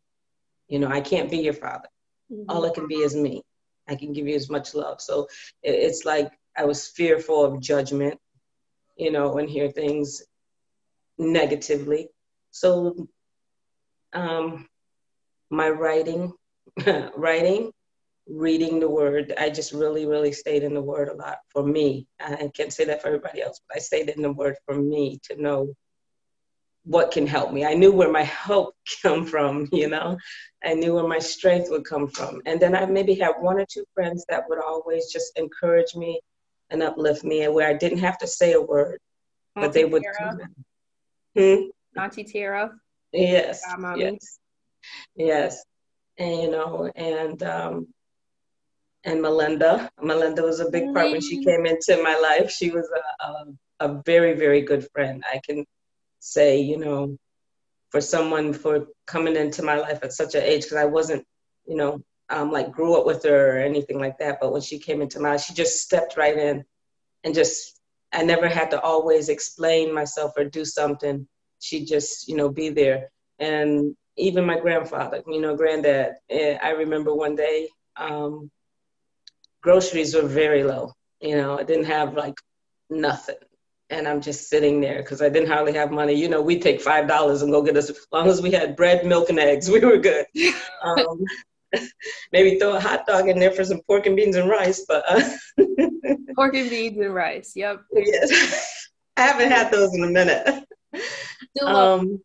You 0.68 0.80
know, 0.80 0.90
I 0.90 1.02
can't 1.02 1.32
be 1.32 1.40
your 1.40 1.54
father. 1.54 1.90
Mm-hmm. 2.32 2.50
All 2.50 2.66
I 2.66 2.74
can 2.74 2.88
be 2.88 2.96
is 2.96 3.16
me. 3.16 3.44
I 3.88 3.96
can 3.96 4.14
give 4.14 4.28
you 4.28 4.36
as 4.36 4.50
much 4.50 4.74
love. 4.74 5.02
So 5.02 5.28
it's 5.64 6.06
like 6.06 6.32
I 6.56 6.66
was 6.66 6.88
fearful 6.88 7.44
of 7.44 7.62
judgment, 7.62 8.20
you 8.98 9.12
know, 9.12 9.38
and 9.38 9.50
hear 9.50 9.70
things 9.70 10.24
negatively. 11.18 12.10
So 12.52 13.08
um, 14.14 14.68
my 15.50 15.70
writing, 15.70 16.34
writing, 17.16 17.72
reading 18.28 18.80
the 18.80 18.90
word, 18.90 19.34
I 19.38 19.50
just 19.50 19.74
really, 19.74 20.06
really 20.06 20.32
stayed 20.32 20.64
in 20.64 20.74
the 20.74 20.82
word 20.82 21.10
a 21.10 21.16
lot 21.16 21.40
for 21.50 21.66
me. 21.66 22.08
I 22.20 22.50
can't 22.56 22.74
say 22.74 22.86
that 22.86 23.02
for 23.02 23.08
everybody 23.08 23.42
else, 23.42 23.60
but 23.68 23.78
I 23.78 23.80
stayed 23.80 24.10
in 24.10 24.22
the 24.22 24.32
word 24.32 24.56
for 24.66 24.76
me 24.76 25.20
to 25.30 25.42
know 25.42 25.74
what 26.84 27.12
can 27.12 27.28
help 27.28 27.52
me. 27.52 27.66
I 27.66 27.74
knew 27.74 27.92
where 27.92 28.12
my 28.12 28.24
help 28.24 28.76
come 29.02 29.26
from, 29.26 29.68
you 29.72 29.90
know. 29.90 30.18
I 30.64 30.74
knew 30.74 30.96
where 30.96 31.08
my 31.08 31.20
strength 31.20 31.70
would 31.70 31.86
come 31.86 32.08
from. 32.08 32.42
And 32.46 32.60
then 32.60 32.76
I 32.76 32.86
maybe 32.86 33.16
had 33.16 33.34
one 33.40 33.60
or 33.60 33.66
two 33.72 33.86
friends 33.94 34.26
that 34.30 34.44
would 34.50 34.60
always 34.60 35.12
just 35.12 35.38
encourage 35.38 35.96
me 35.96 36.22
and 36.70 36.82
uplift 36.82 37.24
me 37.24 37.44
and 37.44 37.54
where 37.54 37.68
I 37.68 37.74
didn't 37.74 38.00
have 38.00 38.18
to 38.20 38.28
say 38.28 38.54
a 38.54 38.62
word, 38.62 39.00
Auntie 39.56 39.68
but 39.68 39.74
they 39.74 39.86
would. 39.86 40.04
Hmm? 41.38 42.00
Auntie 42.00 42.24
Tara. 42.24 42.72
Yes. 43.12 43.62
Yes. 43.96 44.40
Yes. 45.16 45.64
And 46.18 46.42
you 46.42 46.52
know, 46.52 46.92
and 46.96 47.42
um 47.44 47.88
and 49.04 49.22
Melinda. 49.22 49.90
Melinda 50.02 50.44
was 50.44 50.60
a 50.60 50.70
big 50.70 50.94
part 50.94 51.12
when 51.12 51.22
she 51.22 51.44
came 51.44 51.66
into 51.66 52.02
my 52.04 52.18
life. 52.18 52.52
She 52.52 52.70
was 52.70 52.88
a, 52.96 53.26
a, 53.26 53.90
a 53.90 54.02
very, 54.06 54.34
very 54.34 54.62
good 54.62 54.88
friend. 54.94 55.24
I 55.32 55.40
can 55.44 55.66
say, 56.20 56.62
you 56.62 56.78
know, 56.78 57.18
for 57.90 58.00
someone 58.02 58.54
for 58.54 58.88
coming 59.08 59.36
into 59.36 59.64
my 59.64 59.78
life 59.78 60.00
at 60.04 60.14
such 60.14 60.36
an 60.36 60.44
age, 60.44 60.64
because 60.64 60.78
I 60.78 60.86
wasn't, 60.86 61.26
you 61.68 61.76
know, 61.76 62.02
um, 62.30 62.52
like 62.52 62.72
grew 62.72 62.96
up 62.96 63.06
with 63.06 63.24
her 63.24 63.58
or 63.58 63.60
anything 63.60 64.00
like 64.00 64.18
that. 64.20 64.38
But 64.40 64.54
when 64.54 64.62
she 64.62 64.80
came 64.80 65.02
into 65.02 65.20
my 65.20 65.32
life, 65.32 65.42
she 65.42 65.54
just 65.54 65.82
stepped 65.82 66.16
right 66.16 66.38
in 66.38 66.64
and 67.24 67.36
just, 67.36 67.80
I 68.14 68.24
never 68.24 68.48
had 68.48 68.72
to 68.72 68.82
always 68.82 69.30
explain 69.30 69.94
myself 69.94 70.34
or 70.38 70.46
do 70.46 70.64
something. 70.64 71.28
She 71.60 71.86
just, 71.86 72.28
you 72.28 72.36
know, 72.36 72.50
be 72.50 72.70
there. 72.70 73.10
And 73.40 73.96
even 74.16 74.46
my 74.46 74.60
grandfather, 74.60 75.24
you 75.28 75.42
know, 75.42 75.56
granddad, 75.56 76.14
eh, 76.30 76.58
I 76.62 76.72
remember 76.72 77.14
one 77.14 77.36
day, 77.36 77.68
um, 77.98 78.50
groceries 79.62 80.16
were 80.16 80.28
very 80.28 80.64
low. 80.64 80.94
You 81.22 81.38
know, 81.38 81.58
I 81.58 81.64
didn't 81.64 81.86
have 81.86 82.16
like 82.16 82.36
nothing 82.90 83.36
and 83.92 84.08
I'm 84.08 84.22
just 84.22 84.50
sitting 84.50 84.80
there 84.82 84.98
because 84.98 85.22
I 85.22 85.30
didn't 85.30 85.50
hardly 85.50 85.74
have 85.74 85.92
money. 85.92 86.14
You 86.14 86.30
know, 86.30 86.42
we 86.42 86.58
take 86.60 86.82
five 86.82 87.08
dollars 87.08 87.42
and 87.42 87.52
go 87.52 87.62
get 87.62 87.78
us 87.78 87.90
as 87.90 88.08
long 88.12 88.28
as 88.28 88.42
we 88.42 88.52
had 88.52 88.76
bread, 88.76 89.06
milk, 89.06 89.30
and 89.30 89.38
eggs, 89.38 89.70
we 89.72 89.80
were 89.80 89.98
good. 89.98 90.26
Um, 90.84 91.24
maybe 92.32 92.58
throw 92.58 92.76
a 92.76 92.80
hot 92.80 93.06
dog 93.06 93.30
in 93.30 93.38
there 93.38 93.52
for 93.52 93.64
some 93.64 93.82
pork 93.86 94.08
and 94.08 94.16
beans 94.16 94.36
and 94.36 94.50
rice, 94.50 94.84
but 94.88 95.06
uh, 95.08 95.22
pork 96.36 96.56
and 96.56 96.70
beans 96.72 96.98
and 96.98 97.14
rice. 97.14 97.54
Yep. 97.56 97.84
Yes, 97.94 98.90
I 99.16 99.22
haven't 99.28 99.52
had 99.52 99.72
those 99.72 99.94
in 99.96 100.04
a 100.04 100.08
minute. 100.08 100.66
Still 101.56 101.68
um, 101.68 102.24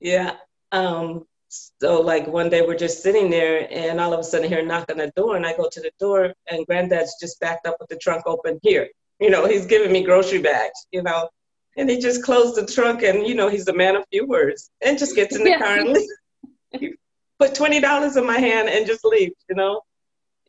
yeah. 0.00 0.36
Um, 0.72 1.26
so 1.48 2.00
like 2.00 2.26
one 2.26 2.50
day 2.50 2.62
we're 2.62 2.76
just 2.76 3.02
sitting 3.02 3.30
there 3.30 3.66
and 3.70 4.00
all 4.00 4.12
of 4.12 4.20
a 4.20 4.22
sudden 4.22 4.46
I 4.46 4.48
hear 4.48 4.60
a 4.60 4.64
knock 4.64 4.90
on 4.90 4.98
the 4.98 5.12
door 5.16 5.36
and 5.36 5.46
I 5.46 5.56
go 5.56 5.68
to 5.70 5.80
the 5.80 5.90
door 5.98 6.34
and 6.50 6.66
granddad's 6.66 7.16
just 7.20 7.40
backed 7.40 7.66
up 7.66 7.76
with 7.80 7.88
the 7.88 7.96
trunk 7.96 8.24
open 8.26 8.58
here 8.62 8.88
you 9.20 9.30
know, 9.30 9.46
he's 9.46 9.66
giving 9.66 9.92
me 9.92 10.02
grocery 10.02 10.40
bags, 10.40 10.86
you 10.92 11.02
know. 11.02 11.28
And 11.76 11.88
he 11.88 11.98
just 11.98 12.22
closed 12.22 12.56
the 12.56 12.66
trunk 12.66 13.02
and, 13.02 13.26
you 13.26 13.34
know, 13.34 13.48
he's 13.48 13.68
a 13.68 13.72
man 13.72 13.96
of 13.96 14.04
few 14.10 14.26
words 14.26 14.70
and 14.80 14.98
just 14.98 15.14
gets 15.14 15.36
in 15.36 15.44
the 15.44 15.56
car 15.56 15.78
and 15.78 15.92
leaves. 15.92 16.96
Put 17.38 17.54
$20 17.54 18.16
in 18.16 18.26
my 18.26 18.38
hand 18.38 18.68
and 18.68 18.86
just 18.86 19.04
leaves, 19.04 19.36
you 19.48 19.54
know. 19.54 19.82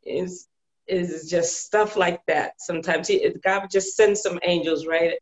Is 0.04 0.48
is 0.88 1.30
just 1.30 1.66
stuff 1.66 1.96
like 1.96 2.20
that. 2.26 2.54
Sometimes 2.60 3.08
he, 3.08 3.32
God 3.44 3.68
just 3.70 3.96
sends 3.96 4.22
some 4.22 4.40
angels 4.42 4.88
right 4.88 5.14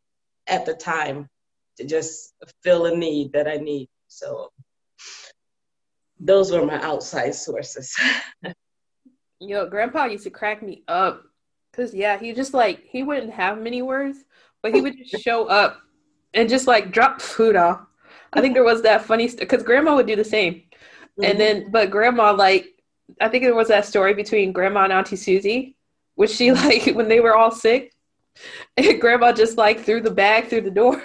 at 0.46 0.64
the 0.64 0.72
time 0.72 1.28
to 1.76 1.84
just 1.84 2.32
fill 2.62 2.86
a 2.86 2.96
need 2.96 3.32
that 3.32 3.46
I 3.46 3.56
need. 3.56 3.88
So 4.06 4.50
those 6.20 6.52
were 6.52 6.64
my 6.64 6.80
outside 6.82 7.34
sources. 7.34 7.94
Yo, 9.40 9.68
grandpa 9.68 10.06
used 10.06 10.24
to 10.24 10.30
crack 10.30 10.62
me 10.62 10.82
up 10.88 11.22
Cause 11.78 11.94
yeah, 11.94 12.18
he 12.18 12.32
just 12.32 12.54
like 12.54 12.84
he 12.84 13.04
wouldn't 13.04 13.32
have 13.32 13.60
many 13.60 13.82
words, 13.82 14.24
but 14.62 14.74
he 14.74 14.80
would 14.80 14.96
just 14.98 15.22
show 15.24 15.46
up 15.46 15.80
and 16.34 16.48
just 16.48 16.66
like 16.66 16.90
drop 16.90 17.20
food 17.20 17.54
off. 17.54 17.86
I 18.32 18.40
think 18.40 18.54
there 18.54 18.64
was 18.64 18.82
that 18.82 19.04
funny 19.04 19.28
because 19.28 19.62
grandma 19.62 19.94
would 19.94 20.08
do 20.08 20.16
the 20.16 20.24
same, 20.24 20.54
mm-hmm. 20.54 21.24
and 21.24 21.38
then 21.38 21.70
but 21.70 21.90
grandma 21.90 22.32
like 22.32 22.66
I 23.20 23.28
think 23.28 23.44
there 23.44 23.54
was 23.54 23.68
that 23.68 23.86
story 23.86 24.12
between 24.12 24.50
grandma 24.50 24.84
and 24.84 24.92
Auntie 24.92 25.14
Susie, 25.14 25.76
which 26.16 26.30
she 26.30 26.50
like 26.64 26.86
when 26.94 27.08
they 27.08 27.20
were 27.20 27.36
all 27.36 27.52
sick, 27.52 27.92
and 28.76 29.00
grandma 29.00 29.32
just 29.32 29.56
like 29.56 29.80
threw 29.80 30.00
the 30.00 30.10
bag 30.10 30.48
through 30.48 30.62
the 30.62 30.72
door. 30.72 31.00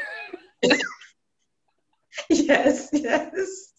yes, 2.30 2.90
yes. 2.94 3.73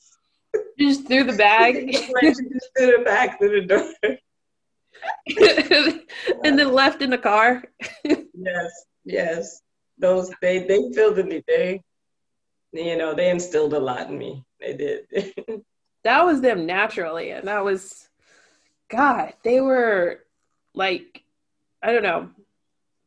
Just 0.79 1.07
threw 1.07 1.25
the 1.25 1.33
bag. 1.33 1.93
just 1.93 2.71
threw 2.77 2.99
the 2.99 3.03
bag 3.05 3.39
through 3.39 3.61
the 3.61 3.67
door. 3.67 3.93
and 6.45 6.59
then 6.59 6.73
left 6.73 7.03
in 7.03 7.11
the 7.11 7.19
car. 7.19 7.65
yes, 8.05 8.85
yes. 9.05 9.61
Those 9.99 10.31
they 10.41 10.61
they 10.61 10.91
filled 10.93 11.19
in 11.19 11.29
me. 11.29 11.43
They 11.47 11.83
you 12.73 12.97
know, 12.97 13.15
they 13.15 13.31
instilled 13.31 13.75
a 13.75 13.79
lot 13.79 14.09
in 14.09 14.19
me. 14.19 14.45
They 14.61 14.77
did. 14.77 15.07
that 16.05 16.25
was 16.25 16.41
them 16.41 16.67
naturally. 16.67 17.31
And 17.31 17.47
that 17.47 17.65
was 17.65 18.09
God, 18.91 19.35
they 19.45 19.61
were 19.61 20.21
like 20.75 21.23
I 21.83 21.93
don't 21.93 22.03
know. 22.03 22.31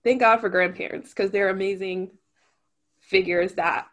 Thank 0.04 0.22
God 0.22 0.40
for 0.40 0.50
grandparents 0.50 1.10
because 1.10 1.32
they're 1.32 1.50
amazing 1.50 2.12
figures 3.02 3.54
that 3.54 3.88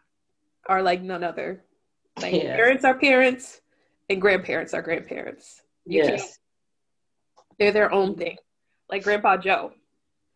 are 0.67 0.81
like 0.81 1.01
none 1.01 1.23
other. 1.23 1.63
Like 2.21 2.33
yes. 2.33 2.55
parents 2.55 2.85
are 2.85 2.97
parents 2.97 3.61
and 4.09 4.21
grandparents 4.21 4.73
are 4.73 4.81
grandparents. 4.81 5.61
You 5.85 6.03
yes. 6.03 6.39
They're 7.59 7.71
their 7.71 7.91
own 7.91 8.15
thing, 8.15 8.37
like 8.89 9.03
Grandpa 9.03 9.37
Joe. 9.37 9.71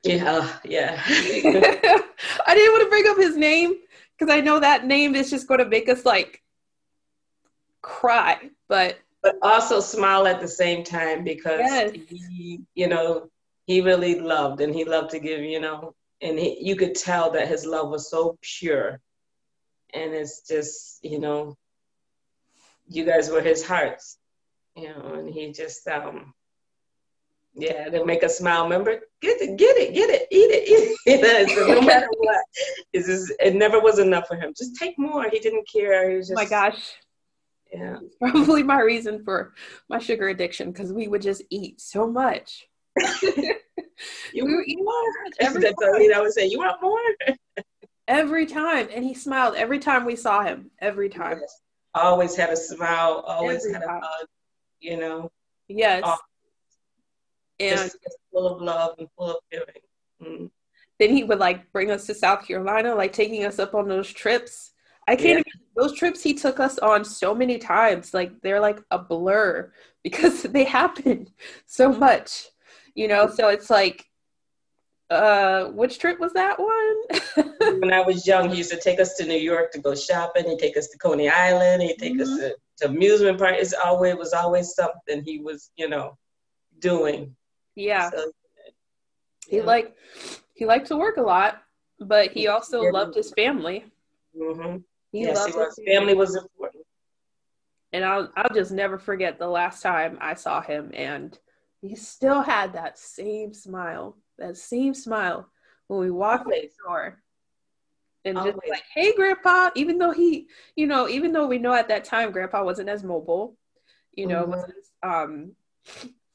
Yeah, 0.04 0.32
uh, 0.32 0.48
yeah. 0.64 1.02
I 1.08 2.56
didn't 2.56 2.72
want 2.72 2.84
to 2.84 2.90
bring 2.90 3.08
up 3.08 3.18
his 3.18 3.36
name 3.36 3.76
because 4.18 4.34
I 4.34 4.40
know 4.40 4.60
that 4.60 4.86
name 4.86 5.16
is 5.16 5.30
just 5.30 5.48
going 5.48 5.60
to 5.60 5.66
make 5.66 5.90
us 5.90 6.06
like 6.06 6.42
cry, 7.82 8.50
but 8.68 9.00
but 9.22 9.36
also 9.42 9.82
smile 9.82 10.28
at 10.28 10.40
the 10.40 10.48
same 10.48 10.84
time 10.84 11.26
because 11.26 11.60
yes. 11.60 11.92
he, 12.08 12.62
you 12.74 12.88
know, 12.88 13.30
he 13.66 13.82
really 13.82 14.20
loved 14.20 14.62
and 14.62 14.74
he 14.74 14.86
loved 14.86 15.10
to 15.12 15.20
give, 15.20 15.42
you 15.42 15.60
know, 15.60 15.94
and 16.22 16.40
he, 16.40 16.58
you 16.62 16.78
could 16.78 16.96
tell 16.96 17.32
that 17.32 17.50
his 17.50 17.66
love 17.66 17.90
was 17.90 18.10
so 18.10 18.38
pure, 18.42 19.02
and 19.94 20.14
it's 20.14 20.48
just, 20.48 21.04
you 21.04 21.20
know, 21.20 21.58
you 22.90 23.06
guys 23.06 23.30
were 23.30 23.42
his 23.42 23.66
hearts, 23.66 24.18
you 24.76 24.90
know, 24.90 25.14
and 25.14 25.30
he 25.30 25.52
just 25.52 25.88
um 25.88 26.34
yeah, 27.56 27.90
they 27.90 28.04
make 28.04 28.24
us 28.24 28.38
smile. 28.38 28.64
Remember, 28.64 29.00
get 29.22 29.42
it, 29.42 29.58
get 29.58 29.76
it, 29.78 29.94
get 29.94 30.10
it, 30.10 30.28
eat 30.32 30.52
it, 30.52 30.70
eat 31.06 31.20
it. 31.24 31.50
so 31.56 31.68
no 31.68 31.82
matter 31.86 32.08
what, 32.18 32.42
it's 32.94 33.08
just, 33.08 33.34
it 33.40 33.56
never 33.56 33.80
was 33.80 34.00
enough 34.00 34.28
for 34.28 34.36
him. 34.36 34.54
Just 34.58 34.76
take 34.76 34.98
more. 34.98 35.30
He 35.30 35.40
didn't 35.40 35.68
care. 35.72 36.10
He 36.10 36.18
was 36.18 36.28
just, 36.28 36.40
oh 36.40 36.44
my 36.44 36.50
gosh. 36.50 36.94
Yeah. 37.74 37.98
Probably 38.20 38.64
my 38.64 38.82
reason 38.82 39.24
for 39.24 39.54
my 39.90 40.00
sugar 40.00 40.30
addiction 40.30 40.72
because 40.72 40.94
we 40.94 41.08
would 41.08 41.22
just 41.22 41.44
eat 41.50 41.82
so 41.82 42.08
much. 42.08 42.68
you 43.22 44.46
we 44.46 44.56
would 44.56 44.68
eat 44.68 44.80
more. 44.80 44.94
Every 45.40 45.62
That's 45.62 45.76
time. 45.76 46.14
I 46.16 46.22
would 46.22 46.34
say, 46.34 46.48
you 46.48 46.60
want 46.60 46.82
more? 46.82 47.00
every 48.08 48.46
time. 48.46 48.90
And 48.92 49.04
he 49.04 49.14
smiled 49.14 49.56
every 49.56 49.80
time 49.80 50.06
we 50.06 50.16
saw 50.16 50.44
him. 50.44 50.72
Every 50.80 51.10
time. 51.10 51.40
Yes. 51.42 51.62
Always 51.94 52.36
had 52.36 52.50
a 52.50 52.58
smile. 52.58 53.24
Always 53.28 53.66
every 53.66 53.74
had 53.74 53.84
a 53.84 54.00
hug. 54.00 54.28
You 54.80 54.98
know. 54.98 55.32
Yes 55.68 56.04
and 57.60 57.92
full 58.32 58.48
of 58.48 58.62
love 58.62 58.96
and 59.00 59.08
full 59.18 59.32
of 59.32 59.38
feeling. 59.52 59.66
Mm. 60.22 60.50
Then 61.00 61.10
he 61.12 61.24
would 61.24 61.40
like 61.40 61.72
bring 61.72 61.92
us 61.92 62.06
to 62.08 62.14
South 62.14 62.46
Carolina, 62.46 62.96
like 62.96 63.14
taking 63.14 63.46
us 63.46 63.60
up 63.60 63.74
on 63.74 63.88
those 63.88 64.12
trips. 64.12 64.72
I 65.08 65.16
can't 65.16 65.44
yeah. 65.46 65.54
even, 65.56 65.68
those 65.76 65.98
trips 65.98 66.22
he 66.22 66.34
took 66.34 66.60
us 66.60 66.78
on 66.80 67.04
so 67.04 67.34
many 67.34 67.58
times, 67.58 68.14
like 68.14 68.42
they're 68.42 68.60
like 68.60 68.80
a 68.92 69.00
blur 69.00 69.72
because 70.04 70.44
they 70.44 70.64
happen 70.64 71.28
so 71.66 71.92
much, 71.92 72.48
you 72.96 73.08
know. 73.08 73.28
So 73.28 73.50
it's 73.50 73.70
like 73.70 74.06
Uh, 75.10 75.66
which 75.70 75.98
trip 75.98 76.20
was 76.20 76.34
that 76.34 76.60
one? 76.60 77.50
when 77.80 77.92
I 77.92 78.02
was 78.02 78.28
young, 78.28 78.50
he 78.50 78.58
used 78.58 78.72
to 78.72 78.80
take 78.80 79.00
us 79.00 79.16
to 79.16 79.26
New 79.26 79.38
York 79.38 79.72
to 79.72 79.80
go 79.80 79.96
shopping. 79.96 80.48
He'd 80.48 80.60
take 80.60 80.78
us 80.78 80.88
to 80.90 80.98
Coney 81.00 81.30
Island. 81.30 81.82
He'd 81.82 81.98
take 81.98 82.14
mm-hmm. 82.14 82.22
us 82.22 82.38
to, 82.38 82.56
to 82.78 82.86
amusement 82.88 83.40
parks. 83.40 83.58
It's 83.60 83.74
always 83.74 84.16
was 84.16 84.34
always 84.34 84.76
something 84.76 85.24
he 85.24 85.40
was, 85.40 85.72
you 85.76 85.90
know, 85.90 86.16
doing. 86.78 87.36
Yeah. 87.76 88.12
So, 88.12 88.18
yeah. 88.18 88.72
He 89.50 89.62
like 89.62 89.96
he 90.54 90.66
liked 90.66 90.88
to 90.88 90.98
work 90.98 91.18
a 91.18 91.22
lot, 91.22 91.64
but 92.00 92.32
he 92.32 92.48
also 92.48 92.84
yeah. 92.84 92.92
loved 92.92 93.16
his 93.16 93.32
family. 93.32 93.86
Mm-hmm. 94.40 94.78
He 95.12 95.22
yes, 95.22 95.38
loved 95.38 95.54
he 95.54 95.58
was. 95.58 95.76
Family. 95.76 95.96
family 95.96 96.14
was 96.14 96.36
important. 96.36 96.84
And 97.94 98.06
I'll 98.06 98.32
I'll 98.36 98.54
just 98.54 98.72
never 98.72 99.00
forget 99.00 99.40
the 99.40 99.48
last 99.48 99.82
time 99.82 100.20
I 100.22 100.36
saw 100.36 100.62
him, 100.62 100.92
and 100.94 101.36
he 101.82 101.96
still 101.96 102.44
had 102.44 102.74
that 102.74 103.00
same 103.00 103.56
smile 103.56 104.16
that 104.40 104.58
same 104.58 104.94
smile 104.94 105.50
when 105.88 106.00
we 106.00 106.12
walked 106.12 106.46
in 106.46 106.62
the 106.62 106.70
door 106.86 107.22
and 108.26 108.38
Always. 108.38 108.54
just 108.54 108.70
like, 108.70 108.84
hey, 108.94 109.14
grandpa, 109.14 109.70
even 109.76 109.98
though 109.98 110.12
he, 110.12 110.48
you 110.76 110.88
know, 110.88 111.08
even 111.08 111.32
though 111.32 111.48
we 111.48 111.58
know 111.58 111.74
at 111.74 111.88
that 111.88 112.06
time 112.06 112.32
grandpa 112.32 112.64
wasn't 112.64 112.90
as 112.90 113.04
mobile, 113.04 113.58
you 114.14 114.28
know, 114.28 114.42
mm-hmm. 114.42 114.52
wasn't 114.52 114.74
um, 115.04 115.52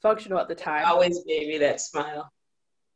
functional 0.01 0.39
at 0.39 0.47
the 0.47 0.55
time. 0.55 0.85
Always 0.85 1.23
gave 1.25 1.47
me 1.47 1.57
that 1.59 1.81
smile. 1.81 2.31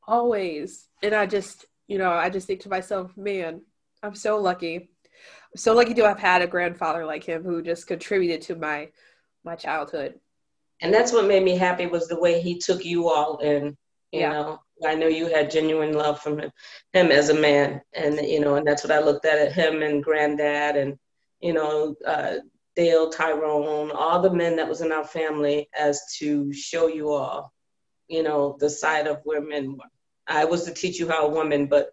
Always. 0.07 0.87
And 1.03 1.13
I 1.13 1.25
just, 1.25 1.65
you 1.87 1.97
know, 1.97 2.11
I 2.11 2.29
just 2.29 2.47
think 2.47 2.61
to 2.61 2.69
myself, 2.69 3.15
man, 3.15 3.61
I'm 4.01 4.15
so 4.15 4.39
lucky. 4.39 4.75
I'm 4.77 5.57
so 5.57 5.73
lucky 5.73 5.93
to 5.93 6.07
have 6.07 6.19
had 6.19 6.41
a 6.41 6.47
grandfather 6.47 7.05
like 7.05 7.23
him 7.23 7.43
who 7.43 7.61
just 7.61 7.87
contributed 7.87 8.41
to 8.43 8.55
my 8.55 8.89
my 9.43 9.55
childhood. 9.55 10.15
And 10.81 10.93
that's 10.93 11.11
what 11.11 11.25
made 11.25 11.43
me 11.43 11.57
happy 11.57 11.87
was 11.87 12.07
the 12.07 12.19
way 12.19 12.41
he 12.41 12.57
took 12.57 12.85
you 12.85 13.09
all 13.09 13.37
in, 13.37 13.77
you 14.11 14.21
yeah. 14.21 14.31
know. 14.31 14.59
I 14.85 14.95
know 14.95 15.07
you 15.07 15.27
had 15.27 15.51
genuine 15.51 15.93
love 15.93 16.21
from 16.21 16.39
him, 16.39 16.51
him 16.93 17.11
as 17.11 17.29
a 17.29 17.33
man, 17.33 17.81
and 17.93 18.15
you 18.19 18.39
know, 18.39 18.55
and 18.55 18.65
that's 18.65 18.83
what 18.83 18.91
I 18.91 18.99
looked 18.99 19.25
at 19.25 19.39
at 19.39 19.53
him 19.53 19.81
and 19.81 20.03
Granddad, 20.03 20.75
and 20.75 20.97
you 21.39 21.53
know, 21.53 21.95
uh, 22.05 22.35
Dale, 22.75 23.09
Tyrone, 23.09 23.91
all 23.91 24.21
the 24.21 24.33
men 24.33 24.55
that 24.55 24.67
was 24.67 24.81
in 24.81 24.91
our 24.91 25.03
family, 25.03 25.69
as 25.77 26.01
to 26.19 26.53
show 26.53 26.87
you 26.87 27.11
all, 27.11 27.53
you 28.07 28.23
know, 28.23 28.57
the 28.59 28.69
side 28.69 29.07
of 29.07 29.19
where 29.23 29.41
men 29.41 29.73
were. 29.73 29.83
I 30.27 30.45
was 30.45 30.63
to 30.65 30.73
teach 30.73 30.99
you 30.99 31.09
how 31.09 31.25
a 31.25 31.29
woman, 31.29 31.65
but 31.65 31.89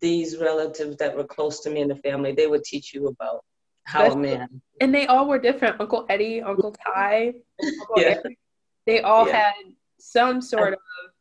these 0.00 0.36
relatives 0.36 0.96
that 0.96 1.16
were 1.16 1.24
close 1.24 1.60
to 1.60 1.70
me 1.70 1.80
in 1.80 1.88
the 1.88 1.96
family, 1.96 2.32
they 2.32 2.46
would 2.46 2.64
teach 2.64 2.92
you 2.92 3.06
about 3.08 3.44
how 3.84 4.12
a 4.12 4.16
man. 4.16 4.60
And 4.80 4.94
they 4.94 5.06
all 5.06 5.26
were 5.26 5.38
different. 5.38 5.80
Uncle 5.80 6.04
Eddie, 6.08 6.42
Uncle 6.42 6.74
Ty, 6.86 7.34
Uncle 7.62 7.94
yeah. 7.96 8.20
They 8.86 9.00
all 9.00 9.26
yeah. 9.26 9.36
had 9.36 9.54
some 9.98 10.40
sort 10.40 10.72
of 10.74 10.78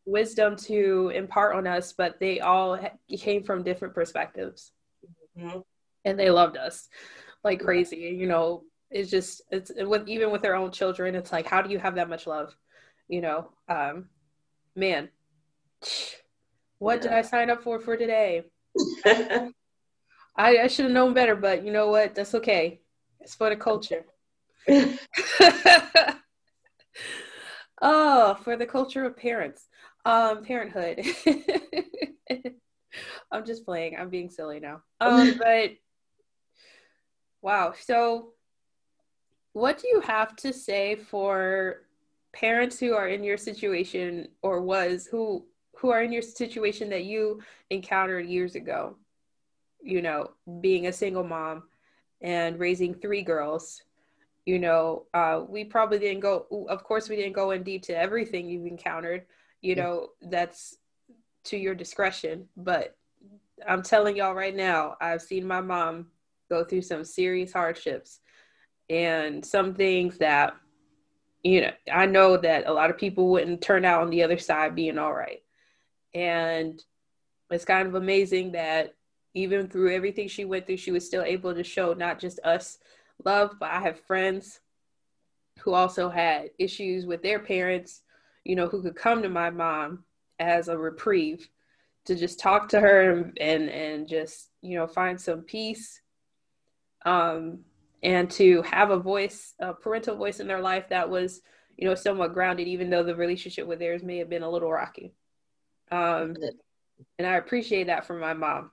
wisdom 0.08 0.56
to 0.56 1.12
impart 1.14 1.56
on 1.56 1.68
us, 1.68 1.94
but 1.94 2.20
they 2.20 2.40
all 2.40 2.80
came 3.20 3.44
from 3.44 3.62
different 3.62 3.94
perspectives. 3.94 4.72
Mm-hmm. 5.38 5.60
And 6.06 6.18
they 6.18 6.32
loved 6.32 6.58
us 6.58 6.88
like 7.44 7.60
crazy. 7.60 8.16
You 8.18 8.26
know, 8.28 8.64
it's 8.90 9.12
just 9.12 9.42
it's 9.52 9.72
with 9.76 10.08
even 10.08 10.32
with 10.32 10.42
their 10.42 10.56
own 10.56 10.72
children, 10.72 11.14
it's 11.14 11.32
like 11.32 11.46
how 11.46 11.62
do 11.62 11.70
you 11.70 11.78
have 11.78 11.96
that 11.96 12.10
much 12.10 12.26
love? 12.26 12.56
You 13.08 13.22
know, 13.22 13.50
um, 13.68 14.06
man, 14.76 15.10
what 16.80 16.96
yeah. 16.96 17.02
did 17.02 17.12
I 17.14 17.22
sign 17.22 17.50
up 17.50 17.62
for 17.62 17.80
for 17.80 17.98
today? 17.98 18.44
I, 19.06 20.60
I 20.60 20.68
should 20.68 20.86
have 20.86 20.94
known 20.94 21.14
better, 21.14 21.36
but 21.36 21.66
you 21.66 21.72
know 21.72 21.90
what? 21.90 22.16
That's 22.16 22.36
okay. 22.36 22.80
It's 23.20 23.36
for 23.36 23.50
the 23.50 23.56
culture. 23.56 24.06
oh, 27.82 28.38
for 28.44 28.56
the 28.56 28.68
culture 28.68 29.04
of 29.06 29.18
parents. 29.18 29.68
Um, 30.06 30.44
parenthood. 30.44 31.06
I'm 33.32 33.46
just 33.46 33.66
playing. 33.66 33.98
I'm 33.98 34.10
being 34.10 34.30
silly 34.30 34.60
now. 34.60 34.82
Um, 35.02 35.38
but 35.38 35.72
wow. 37.42 37.74
So, 37.80 38.30
what 39.54 39.80
do 39.80 39.88
you 39.88 40.02
have 40.02 40.36
to 40.38 40.54
say 40.54 40.96
for 40.96 41.84
parents 42.34 42.80
who 42.80 42.94
are 42.94 43.08
in 43.08 43.24
your 43.24 43.38
situation 43.38 44.30
or 44.42 44.62
was 44.62 45.08
who 45.10 45.46
who 45.78 45.92
are 45.92 46.02
in 46.02 46.12
your 46.12 46.22
situation 46.22 46.90
that 46.90 47.06
you 47.06 47.42
encountered 47.70 48.26
years 48.26 48.56
ago? 48.56 48.96
You 49.82 50.02
know, 50.02 50.32
being 50.62 50.88
a 50.88 50.94
single 50.94 51.24
mom 51.24 51.64
and 52.22 52.60
raising 52.60 52.96
three 52.96 53.22
girls 53.22 53.84
you 54.48 54.58
know 54.58 55.04
uh, 55.14 55.42
we 55.48 55.64
probably 55.64 56.00
didn't 56.00 56.22
go 56.22 56.48
of 56.70 56.84
course 56.84 57.10
we 57.10 57.16
didn't 57.16 57.34
go 57.34 57.52
in 57.52 57.62
deep 57.64 57.84
to 57.84 57.96
everything 57.96 58.50
you've 58.50 58.66
encountered 58.66 59.26
you 59.68 59.76
know 59.76 60.10
that's 60.22 60.78
to 61.44 61.58
your 61.58 61.76
discretion 61.76 62.48
but 62.56 62.96
i'm 63.68 63.84
telling 63.84 64.16
y'all 64.16 64.34
right 64.34 64.56
now 64.56 64.96
i've 65.02 65.22
seen 65.22 65.46
my 65.46 65.60
mom 65.60 66.08
go 66.50 66.64
through 66.64 66.82
some 66.82 67.04
serious 67.04 67.52
hardships 67.52 68.22
and 68.90 69.46
some 69.46 69.74
things 69.74 70.18
that 70.20 70.56
you 71.44 71.60
know 71.60 71.72
i 71.92 72.06
know 72.06 72.38
that 72.38 72.66
a 72.66 72.72
lot 72.72 72.90
of 72.90 72.98
people 72.98 73.30
wouldn't 73.30 73.62
turn 73.62 73.84
out 73.84 74.02
on 74.02 74.10
the 74.10 74.24
other 74.24 74.38
side 74.38 74.74
being 74.74 74.98
all 74.98 75.14
right. 75.14 75.44
And 76.14 76.82
it's 77.52 77.66
kind 77.66 77.88
of 77.88 77.96
amazing 77.96 78.54
that 78.54 78.96
even 79.34 79.68
through 79.68 79.94
everything 79.94 80.30
she 80.30 80.46
went 80.46 80.66
through 80.66 80.78
she 80.78 80.92
was 80.92 81.06
still 81.06 81.24
able 81.24 81.54
to 81.54 81.64
show 81.64 81.94
not 81.94 82.20
just 82.20 82.40
us 82.44 82.80
love 83.24 83.56
but 83.60 83.70
i 83.70 83.80
have 83.80 84.00
friends 84.00 84.62
who 85.60 85.74
also 85.74 86.10
had 86.10 86.50
issues 86.58 87.06
with 87.06 87.22
their 87.22 87.40
parents 87.40 88.02
you 88.48 88.56
know, 88.56 88.68
who 88.68 88.82
could 88.82 88.96
come 88.96 89.22
to 89.22 89.30
my 89.30 89.50
mom 89.50 90.06
as 90.40 90.70
a 90.70 90.78
reprieve 90.78 91.48
to 92.06 92.16
just 92.16 92.40
talk 92.40 92.70
to 92.70 92.80
her 92.80 93.32
and 93.40 93.70
and 93.70 94.08
just 94.08 94.50
you 94.62 94.78
know 94.78 94.88
find 94.88 95.20
some 95.20 95.42
peace 95.42 96.00
um 97.06 97.60
and 98.04 98.30
to 98.32 98.62
have 98.62 98.92
a 98.92 99.00
voice 99.00 99.54
a 99.60 99.74
parental 99.74 100.16
voice 100.16 100.40
in 100.40 100.48
their 100.48 100.62
life 100.62 100.86
that 100.90 101.10
was 101.10 101.42
you 101.76 101.88
know 101.88 101.96
somewhat 101.96 102.34
grounded 102.34 102.68
even 102.68 102.90
though 102.90 103.04
the 103.04 103.16
relationship 103.16 103.68
with 103.68 103.80
theirs 103.80 104.04
may 104.04 104.18
have 104.18 104.30
been 104.30 104.44
a 104.44 104.50
little 104.50 104.72
rocky. 104.72 105.14
Um 105.92 106.36
and 107.20 107.28
i 107.28 107.36
appreciate 107.36 107.88
that 107.88 108.06
from 108.06 108.20
my 108.20 108.34
mom. 108.34 108.72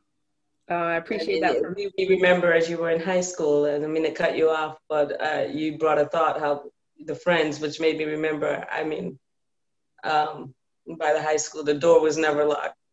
Uh, 0.71 0.75
i 0.75 0.97
appreciate 0.97 1.41
that 1.41 1.61
from 1.61 1.75
you 1.77 1.91
remember 2.09 2.53
as 2.53 2.71
you 2.71 2.79
were 2.79 2.91
in 2.91 3.01
high 3.01 3.21
school 3.21 3.65
and 3.65 3.85
i 3.85 3.89
mean 3.89 4.05
to 4.05 4.13
cut 4.13 4.37
you 4.37 4.49
off 4.49 4.79
but 4.89 5.21
uh, 5.21 5.47
you 5.53 5.77
brought 5.77 5.99
a 5.99 6.07
thought 6.07 6.39
how 6.39 6.63
the 7.07 7.15
friends 7.15 7.61
which 7.61 7.81
made 7.81 7.99
me 7.99 8.05
remember 8.05 8.65
i 8.71 8.85
mean 8.85 9.19
um, 10.05 10.55
by 10.99 11.13
the 11.13 11.23
high 11.23 11.37
school, 11.37 11.65
the 11.65 11.75
door 11.75 12.01
was 12.01 12.17
never 12.17 12.45
locked. 12.45 12.77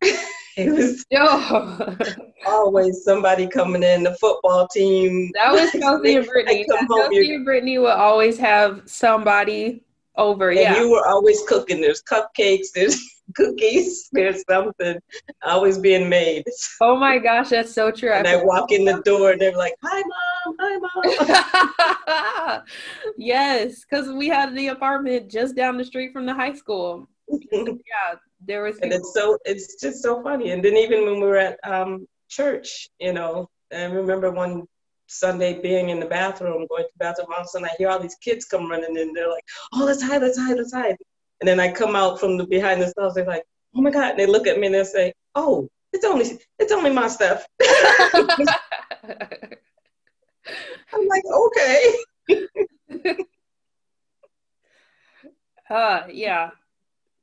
it 0.56 0.72
was 0.72 1.04
always 2.46 3.04
somebody 3.04 3.46
coming 3.46 3.82
in. 3.82 4.02
The 4.02 4.14
football 4.14 4.66
team. 4.68 5.30
That 5.34 5.52
was 5.52 5.70
Kelsey 5.72 6.16
and 6.16 6.26
Brittany. 6.26 6.66
Kelsey 6.88 7.34
and 7.34 7.44
Brittany 7.44 7.78
would 7.78 7.92
always 7.92 8.38
have 8.38 8.82
somebody 8.86 9.82
over. 10.16 10.50
And 10.50 10.60
yeah, 10.60 10.78
you 10.78 10.90
were 10.90 11.06
always 11.06 11.42
cooking. 11.46 11.80
There's 11.80 12.02
cupcakes. 12.02 12.68
There's 12.74 12.98
cookies. 13.34 14.08
There's 14.12 14.44
something 14.48 14.98
always 15.44 15.78
being 15.78 16.08
made. 16.08 16.44
Oh 16.80 16.96
my 16.96 17.18
gosh, 17.18 17.50
that's 17.50 17.72
so 17.72 17.90
true. 17.90 18.12
And 18.12 18.26
I, 18.26 18.40
I 18.40 18.44
walk 18.44 18.72
in 18.72 18.84
the 18.84 19.00
door 19.04 19.32
and 19.32 19.40
they're 19.40 19.56
like, 19.56 19.74
"Hi, 19.82 20.02
mom. 20.46 20.56
Hi, 20.60 20.78
mom." 22.54 22.62
yes, 23.16 23.84
because 23.84 24.08
we 24.08 24.28
had 24.28 24.54
the 24.54 24.68
apartment 24.68 25.30
just 25.30 25.56
down 25.56 25.76
the 25.76 25.84
street 25.84 26.12
from 26.12 26.26
the 26.26 26.34
high 26.34 26.54
school. 26.54 27.08
yeah, 27.28 28.14
there 28.44 28.62
was. 28.62 28.78
And 28.78 28.92
it's 28.92 29.12
so 29.14 29.38
it's 29.44 29.80
just 29.80 30.02
so 30.02 30.22
funny. 30.22 30.50
And 30.50 30.64
then 30.64 30.76
even 30.76 31.04
when 31.04 31.14
we 31.16 31.26
were 31.26 31.38
at 31.38 31.58
um, 31.64 32.06
church, 32.28 32.88
you 32.98 33.12
know, 33.12 33.48
I 33.72 33.84
remember 33.84 34.30
one 34.30 34.64
Sunday 35.06 35.60
being 35.60 35.90
in 35.90 36.00
the 36.00 36.06
bathroom, 36.06 36.66
going 36.68 36.84
to 36.84 36.88
the 36.94 36.98
bathroom, 36.98 37.28
all 37.30 37.40
of 37.40 37.44
a 37.44 37.48
sudden 37.48 37.68
I 37.68 37.74
hear 37.78 37.88
all 37.88 37.98
these 37.98 38.16
kids 38.16 38.44
come 38.44 38.70
running 38.70 38.96
in. 38.96 39.12
They're 39.12 39.30
like, 39.30 39.44
"Oh, 39.74 39.84
let's 39.84 40.02
hide, 40.02 40.22
let's 40.22 40.38
hide, 40.38 40.56
let's 40.56 40.72
hide." 40.72 40.96
And 41.42 41.48
then 41.48 41.58
I 41.58 41.72
come 41.72 41.96
out 41.96 42.20
from 42.20 42.36
the 42.36 42.46
behind 42.46 42.80
the 42.80 42.86
stalls. 42.86 43.14
They're 43.14 43.24
like, 43.26 43.42
"Oh 43.74 43.80
my 43.82 43.90
God!" 43.90 44.10
And 44.10 44.18
they 44.20 44.26
look 44.26 44.46
at 44.46 44.60
me 44.60 44.66
and 44.66 44.76
they 44.76 44.84
say, 44.84 45.12
"Oh, 45.34 45.68
it's 45.92 46.04
only 46.04 46.38
it's 46.60 46.70
only 46.70 46.92
my 46.92 47.08
stuff." 47.08 47.44
I'm 50.94 51.08
like, 51.08 51.24
okay. 51.34 51.94
uh, 55.68 56.02
yeah. 56.12 56.50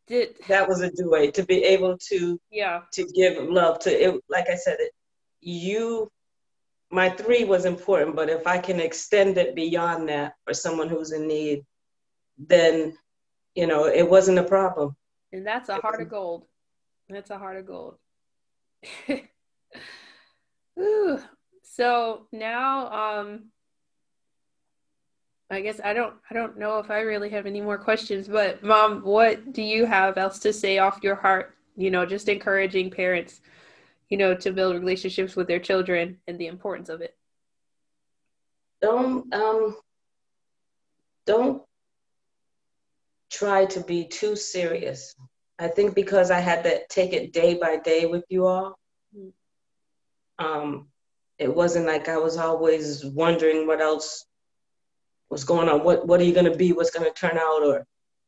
Did 0.07 0.35
that 0.49 0.67
was 0.67 0.81
a 0.81 0.91
joy 0.91 1.31
to 1.31 1.43
be 1.45 1.63
able 1.63 1.97
to 2.09 2.37
yeah 2.51 2.81
to 2.91 3.05
give 3.05 3.41
love 3.41 3.79
to 3.79 3.89
it. 3.89 4.21
Like 4.27 4.49
I 4.49 4.55
said, 4.55 4.81
it, 4.81 4.91
you 5.39 6.11
my 6.91 7.09
three 7.09 7.45
was 7.45 7.63
important, 7.63 8.17
but 8.17 8.29
if 8.29 8.45
I 8.45 8.57
can 8.57 8.81
extend 8.81 9.37
it 9.37 9.55
beyond 9.55 10.09
that 10.09 10.33
for 10.43 10.53
someone 10.53 10.89
who's 10.89 11.13
in 11.13 11.25
need, 11.25 11.63
then 12.37 12.97
you 13.55 13.67
know 13.67 13.85
it 13.85 14.09
wasn't 14.09 14.39
a 14.39 14.43
problem. 14.43 14.95
And 15.31 15.45
that's 15.45 15.69
a 15.69 15.75
heart 15.75 16.01
of 16.01 16.09
gold. 16.09 16.45
That's 17.09 17.29
a 17.29 17.37
heart 17.37 17.57
of 17.57 17.65
gold. 17.65 17.95
Ooh. 20.79 21.19
So 21.63 22.27
now 22.31 23.19
um 23.19 23.45
I 25.51 25.61
guess 25.61 25.79
I 25.83 25.93
don't 25.93 26.13
I 26.29 26.33
don't 26.33 26.57
know 26.57 26.79
if 26.79 26.91
I 26.91 27.01
really 27.01 27.29
have 27.29 27.45
any 27.45 27.61
more 27.61 27.77
questions, 27.77 28.27
but 28.27 28.63
mom, 28.63 29.01
what 29.01 29.53
do 29.53 29.61
you 29.61 29.85
have 29.85 30.17
else 30.17 30.39
to 30.39 30.53
say 30.53 30.77
off 30.77 30.99
your 31.01 31.15
heart 31.15 31.55
you 31.79 31.89
know, 31.89 32.05
just 32.05 32.27
encouraging 32.27 32.91
parents, 32.91 33.39
you 34.09 34.17
know, 34.17 34.35
to 34.35 34.51
build 34.51 34.75
relationships 34.75 35.37
with 35.37 35.47
their 35.47 35.59
children 35.59 36.17
and 36.27 36.37
the 36.37 36.47
importance 36.47 36.89
of 36.89 36.99
it. 36.99 37.15
Don't 38.81 39.33
um 39.33 39.77
don't 41.25 41.63
try 43.29 43.65
to 43.65 43.81
be 43.81 44.05
too 44.05 44.35
serious. 44.35 45.15
I 45.57 45.67
think 45.67 45.93
because 45.93 46.31
I 46.31 46.39
had 46.39 46.63
to 46.63 46.81
take 46.89 47.13
it 47.13 47.33
day 47.33 47.55
by 47.55 47.77
day 47.77 48.05
with 48.05 48.23
you 48.29 48.47
all, 48.47 48.79
um, 50.39 50.87
it 51.37 51.53
wasn't 51.53 51.85
like 51.85 52.07
I 52.07 52.17
was 52.17 52.37
always 52.37 53.05
wondering 53.05 53.67
what 53.67 53.81
else 53.81 54.25
was 55.29 55.43
going 55.43 55.69
on. 55.69 55.83
What 55.83 56.07
what 56.07 56.19
are 56.19 56.23
you 56.23 56.33
going 56.33 56.51
to 56.51 56.57
be? 56.57 56.71
What's 56.73 56.91
going 56.91 57.05
to 57.05 57.19
turn 57.19 57.37
out? 57.37 57.63
Or 57.63 57.85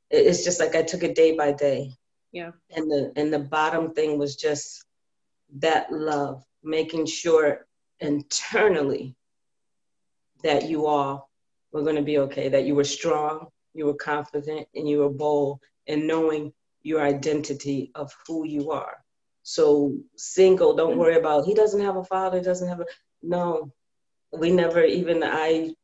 it's 0.10 0.44
just 0.44 0.60
like 0.60 0.76
I 0.76 0.84
took 0.84 1.04
it 1.04 1.16
day 1.16 1.36
by 1.36 1.52
day. 1.54 1.94
Yeah. 2.32 2.52
And 2.76 2.90
the 2.90 3.12
and 3.16 3.34
the 3.34 3.40
bottom 3.40 3.94
thing 3.94 4.18
was 4.18 4.36
just 4.36 4.86
that 5.58 5.92
love, 5.92 6.44
making 6.64 7.06
sure 7.06 7.66
internally 8.00 9.16
that 10.44 10.70
you 10.70 10.86
all 10.86 11.30
were 11.72 11.84
going 11.84 11.96
to 11.96 12.02
be 12.02 12.18
okay, 12.20 12.50
that 12.50 12.66
you 12.66 12.76
were 12.76 12.84
strong, 12.84 13.48
you 13.74 13.86
were 13.86 13.96
confident, 13.96 14.68
and 14.76 14.88
you 14.88 15.00
were 15.00 15.10
bold, 15.10 15.60
and 15.88 16.08
knowing 16.08 16.54
your 16.84 17.02
identity 17.02 17.92
of 17.96 18.14
who 18.28 18.46
you 18.46 18.72
are. 18.72 18.98
So 19.44 19.96
single, 20.16 20.76
don't 20.76 20.98
worry 20.98 21.16
about 21.16 21.46
he 21.46 21.54
doesn't 21.54 21.82
have 21.82 21.96
a 21.96 22.04
father, 22.04 22.42
doesn't 22.42 22.68
have 22.68 22.82
a 22.82 22.86
no. 23.22 23.72
We 24.32 24.52
never 24.52 24.84
even 24.84 25.24
I 25.24 25.76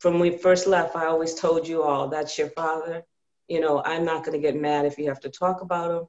from 0.00 0.18
we 0.18 0.36
first 0.38 0.66
left, 0.66 0.96
I 0.96 1.06
always 1.06 1.34
told 1.34 1.68
you 1.68 1.82
all 1.82 2.08
that's 2.08 2.36
your 2.36 2.50
father. 2.50 3.04
You 3.48 3.60
know, 3.60 3.82
I'm 3.84 4.04
not 4.04 4.24
gonna 4.24 4.38
get 4.38 4.56
mad 4.56 4.86
if 4.86 4.98
you 4.98 5.08
have 5.08 5.20
to 5.20 5.30
talk 5.30 5.60
about 5.60 5.90
him 5.90 6.06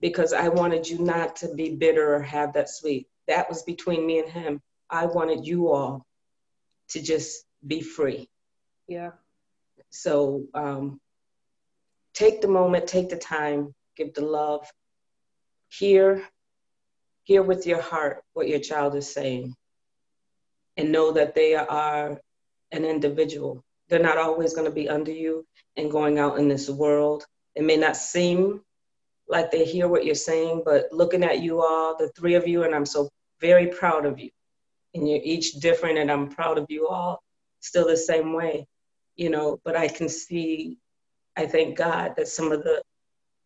because 0.00 0.32
I 0.32 0.48
wanted 0.48 0.88
you 0.88 0.98
not 0.98 1.36
to 1.36 1.54
be 1.54 1.74
bitter 1.74 2.14
or 2.14 2.22
have 2.22 2.52
that 2.54 2.70
sweet. 2.70 3.08
That 3.28 3.48
was 3.48 3.62
between 3.62 4.06
me 4.06 4.20
and 4.20 4.28
him. 4.28 4.62
I 4.88 5.06
wanted 5.06 5.46
you 5.46 5.68
all 5.68 6.06
to 6.90 7.02
just 7.02 7.44
be 7.66 7.80
free. 7.80 8.28
Yeah. 8.86 9.10
So 10.02 10.44
um, 10.54 11.00
take 12.14 12.40
the 12.40 12.48
moment, 12.48 12.86
take 12.86 13.08
the 13.08 13.16
time, 13.16 13.74
give 13.96 14.14
the 14.14 14.24
love, 14.24 14.70
hear, 15.68 16.22
hear 17.24 17.42
with 17.42 17.66
your 17.66 17.80
heart 17.80 18.22
what 18.34 18.48
your 18.48 18.60
child 18.60 18.94
is 18.94 19.12
saying, 19.12 19.54
and 20.76 20.92
know 20.92 21.12
that 21.12 21.34
they 21.34 21.54
are 21.54 22.20
an 22.72 22.84
individual. 22.84 23.64
They're 23.88 23.98
not 23.98 24.18
always 24.18 24.54
going 24.54 24.66
to 24.66 24.74
be 24.74 24.88
under 24.88 25.12
you 25.12 25.46
and 25.76 25.90
going 25.90 26.18
out 26.18 26.38
in 26.38 26.48
this 26.48 26.68
world. 26.68 27.24
It 27.54 27.64
may 27.64 27.76
not 27.76 27.96
seem 27.96 28.60
like 29.28 29.50
they 29.50 29.64
hear 29.64 29.88
what 29.88 30.04
you're 30.04 30.14
saying, 30.14 30.62
but 30.64 30.92
looking 30.92 31.24
at 31.24 31.40
you 31.40 31.62
all, 31.62 31.96
the 31.96 32.08
three 32.10 32.34
of 32.34 32.46
you, 32.46 32.64
and 32.64 32.74
I'm 32.74 32.86
so 32.86 33.08
very 33.40 33.68
proud 33.68 34.06
of 34.06 34.18
you. 34.18 34.30
And 34.94 35.08
you're 35.08 35.20
each 35.22 35.52
different, 35.54 35.98
and 35.98 36.10
I'm 36.10 36.28
proud 36.28 36.58
of 36.58 36.66
you 36.68 36.88
all 36.88 37.22
still 37.60 37.86
the 37.86 37.96
same 37.96 38.32
way, 38.32 38.66
you 39.16 39.30
know. 39.30 39.60
But 39.64 39.76
I 39.76 39.88
can 39.88 40.08
see, 40.08 40.78
I 41.36 41.46
thank 41.46 41.76
God 41.76 42.14
that 42.16 42.28
some 42.28 42.52
of 42.52 42.62
the 42.62 42.82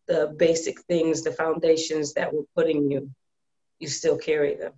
the 0.07 0.33
basic 0.37 0.81
things, 0.81 1.21
the 1.21 1.31
foundations 1.31 2.13
that 2.13 2.33
we're 2.33 2.43
putting 2.55 2.91
you, 2.91 3.09
you 3.79 3.87
still 3.87 4.17
carry 4.17 4.55
them. 4.55 4.73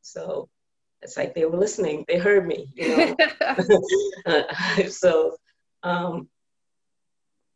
So 0.00 0.48
it's 1.00 1.16
like 1.16 1.34
they 1.34 1.44
were 1.44 1.58
listening, 1.58 2.04
they 2.08 2.18
heard 2.18 2.46
me, 2.46 2.70
you 2.74 2.88
know. 2.88 3.16
so 4.88 5.36
um, 5.82 6.28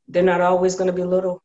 they're 0.09 0.23
not 0.23 0.41
always 0.41 0.77
going 0.77 0.89
to 0.89 0.93
be 0.93 1.05
little. 1.05 1.43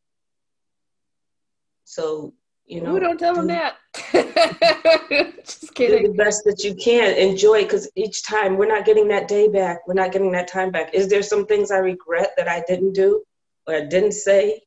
So 1.86 2.34
you 2.66 2.82
know, 2.82 2.96
Ooh, 2.96 3.00
don't 3.00 3.20
tell 3.20 3.36
them 3.36 3.48
that. 3.48 3.76
Just 5.44 5.74
kidding. 5.74 6.04
Do 6.04 6.08
the 6.10 6.16
best 6.18 6.44
that 6.46 6.64
you 6.64 6.76
can. 6.76 7.16
Enjoy 7.18 7.64
because 7.64 7.90
each 7.96 8.24
time 8.26 8.58
we're 8.58 8.68
not 8.68 8.86
getting 8.86 9.08
that 9.10 9.28
day 9.28 9.48
back. 9.48 9.88
We're 9.88 9.94
not 9.94 10.12
getting 10.12 10.32
that 10.34 10.48
time 10.48 10.72
back. 10.72 10.94
Is 10.94 11.08
there 11.08 11.24
some 11.24 11.46
things 11.46 11.72
I 11.72 11.78
regret 11.78 12.32
that 12.38 12.48
I 12.48 12.64
didn't 12.68 12.94
do 12.94 13.24
or 13.68 13.76
I 13.76 13.86
didn't 13.86 14.14
say? 14.14 14.62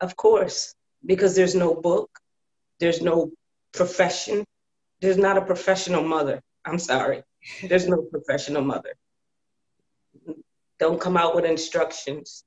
Of 0.00 0.16
course, 0.16 0.74
because 1.06 1.36
there's 1.36 1.54
no 1.54 1.74
book, 1.74 2.10
there's 2.80 3.00
no 3.00 3.30
profession, 3.72 4.44
there's 5.00 5.18
not 5.18 5.38
a 5.38 5.42
professional 5.42 6.02
mother. 6.02 6.40
I'm 6.64 6.78
sorry. 6.78 7.22
There's 7.62 7.86
no 7.86 8.02
professional 8.02 8.62
mother. 8.62 8.94
Don't 10.80 11.00
come 11.00 11.16
out 11.16 11.36
with 11.36 11.44
instructions. 11.44 12.44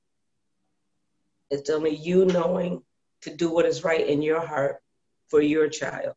It's 1.50 1.70
only 1.70 1.96
you 1.96 2.26
knowing 2.26 2.82
to 3.22 3.34
do 3.34 3.50
what 3.50 3.66
is 3.66 3.84
right 3.84 4.06
in 4.06 4.22
your 4.22 4.46
heart 4.46 4.82
for 5.30 5.42
your 5.42 5.68
child. 5.68 6.16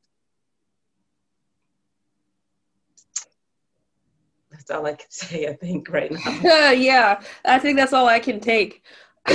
That's 4.51 4.71
all 4.71 4.87
I 4.87 4.95
can 4.95 5.07
say, 5.11 5.47
I 5.47 5.55
think, 5.55 5.89
right 5.91 6.13
now. 6.13 6.71
yeah, 6.71 7.21
I 7.45 7.59
think 7.59 7.77
that's 7.79 7.93
all 7.93 8.09
I 8.09 8.19
can 8.19 8.41
take. 8.41 8.83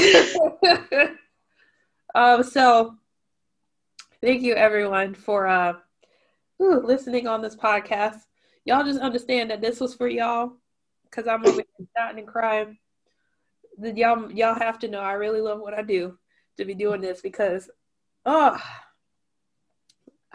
um, 2.16 2.44
so, 2.44 2.96
thank 4.22 4.42
you 4.42 4.56
everyone 4.56 5.14
for 5.14 5.48
uh, 5.48 5.74
listening 6.60 7.28
on 7.28 7.42
this 7.42 7.56
podcast. 7.56 8.20
Y'all 8.66 8.84
just 8.84 9.00
understand 9.00 9.52
that 9.52 9.62
this 9.62 9.80
was 9.80 9.94
for 9.94 10.08
y'all 10.08 10.54
because 11.04 11.28
I'm 11.28 11.46
over 11.46 11.62
here 11.78 11.88
shouting 11.96 12.20
and 12.20 12.28
crying. 12.28 12.78
Y'all, 13.80 14.32
y'all 14.32 14.56
have 14.56 14.80
to 14.80 14.88
know 14.88 15.00
I 15.00 15.14
really 15.14 15.42
love 15.42 15.60
what 15.60 15.74
I 15.74 15.82
do 15.82 16.18
to 16.58 16.66
be 16.66 16.74
doing 16.74 17.02
this 17.02 17.22
because, 17.22 17.70
oh, 18.26 18.60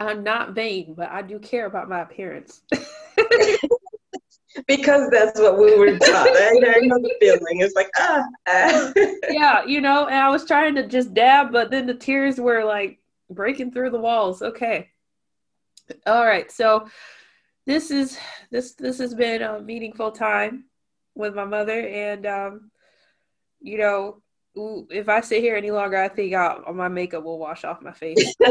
I'm 0.07 0.23
not 0.23 0.53
vain, 0.53 0.93
but 0.95 1.09
I 1.09 1.21
do 1.21 1.39
care 1.39 1.65
about 1.65 1.89
my 1.89 2.01
appearance. 2.01 2.61
because 4.67 5.09
that's 5.09 5.39
what 5.39 5.57
we 5.57 5.77
were 5.77 5.97
taught. 5.97 6.27
I, 6.27 6.75
I 6.75 6.79
know 6.81 6.97
the 6.99 7.15
feeling. 7.19 7.61
It's 7.61 7.75
like 7.75 7.89
ah, 7.97 8.23
ah. 8.47 8.93
yeah, 9.29 9.63
you 9.65 9.81
know. 9.81 10.07
And 10.07 10.15
I 10.15 10.29
was 10.29 10.45
trying 10.45 10.75
to 10.75 10.87
just 10.87 11.13
dab, 11.13 11.51
but 11.51 11.71
then 11.71 11.87
the 11.87 11.93
tears 11.93 12.39
were 12.39 12.63
like 12.63 12.99
breaking 13.29 13.71
through 13.71 13.91
the 13.91 13.99
walls. 13.99 14.41
Okay, 14.41 14.89
all 16.05 16.25
right. 16.25 16.51
So 16.51 16.87
this 17.65 17.91
is 17.91 18.17
this 18.49 18.73
this 18.73 18.97
has 18.99 19.13
been 19.13 19.41
a 19.41 19.61
meaningful 19.61 20.11
time 20.11 20.65
with 21.15 21.35
my 21.35 21.45
mother, 21.45 21.79
and 21.79 22.25
um, 22.25 22.71
you 23.61 23.77
know, 23.77 24.21
if 24.89 25.09
I 25.09 25.21
sit 25.21 25.41
here 25.41 25.55
any 25.55 25.71
longer, 25.71 25.97
I 25.97 26.09
think 26.09 26.33
I'll, 26.33 26.73
my 26.73 26.87
makeup 26.87 27.23
will 27.23 27.39
wash 27.39 27.63
off 27.63 27.81
my 27.81 27.93
face. 27.93 28.35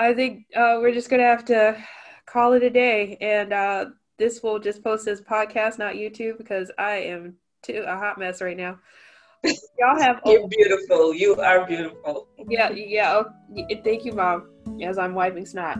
I 0.00 0.14
think 0.14 0.46
uh, 0.56 0.78
we're 0.80 0.94
just 0.94 1.10
gonna 1.10 1.24
have 1.24 1.44
to 1.46 1.76
call 2.24 2.54
it 2.54 2.62
a 2.62 2.70
day, 2.70 3.18
and 3.20 3.52
uh, 3.52 3.86
this 4.16 4.42
will 4.42 4.58
just 4.58 4.82
post 4.82 5.06
as 5.06 5.20
podcast, 5.20 5.78
not 5.78 5.94
YouTube, 5.94 6.38
because 6.38 6.70
I 6.78 6.96
am 7.12 7.36
too 7.62 7.84
a 7.86 7.96
hot 7.96 8.18
mess 8.18 8.40
right 8.40 8.56
now. 8.56 8.78
Y'all 9.44 10.00
have 10.00 10.22
you're 10.26 10.48
beautiful. 10.48 11.14
You 11.14 11.36
are 11.36 11.66
beautiful. 11.66 12.28
Yeah, 12.48 12.70
yeah. 12.70 13.22
Oh, 13.22 13.66
thank 13.84 14.06
you, 14.06 14.12
mom. 14.12 14.48
As 14.82 14.96
I'm 14.96 15.14
wiping 15.14 15.44
snot. 15.44 15.78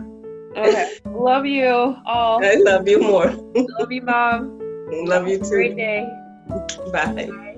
Okay. 0.55 0.99
love 1.05 1.47
you 1.47 1.95
all. 2.05 2.45
I 2.45 2.55
love 2.55 2.87
you 2.87 2.99
more. 2.99 3.31
love 3.79 3.91
you, 3.91 4.03
mom. 4.03 4.59
Love 4.91 5.25
you 5.25 5.37
too. 5.37 5.49
Great 5.49 5.77
day. 5.77 6.05
Bye. 6.91 7.13
Bye. 7.13 7.50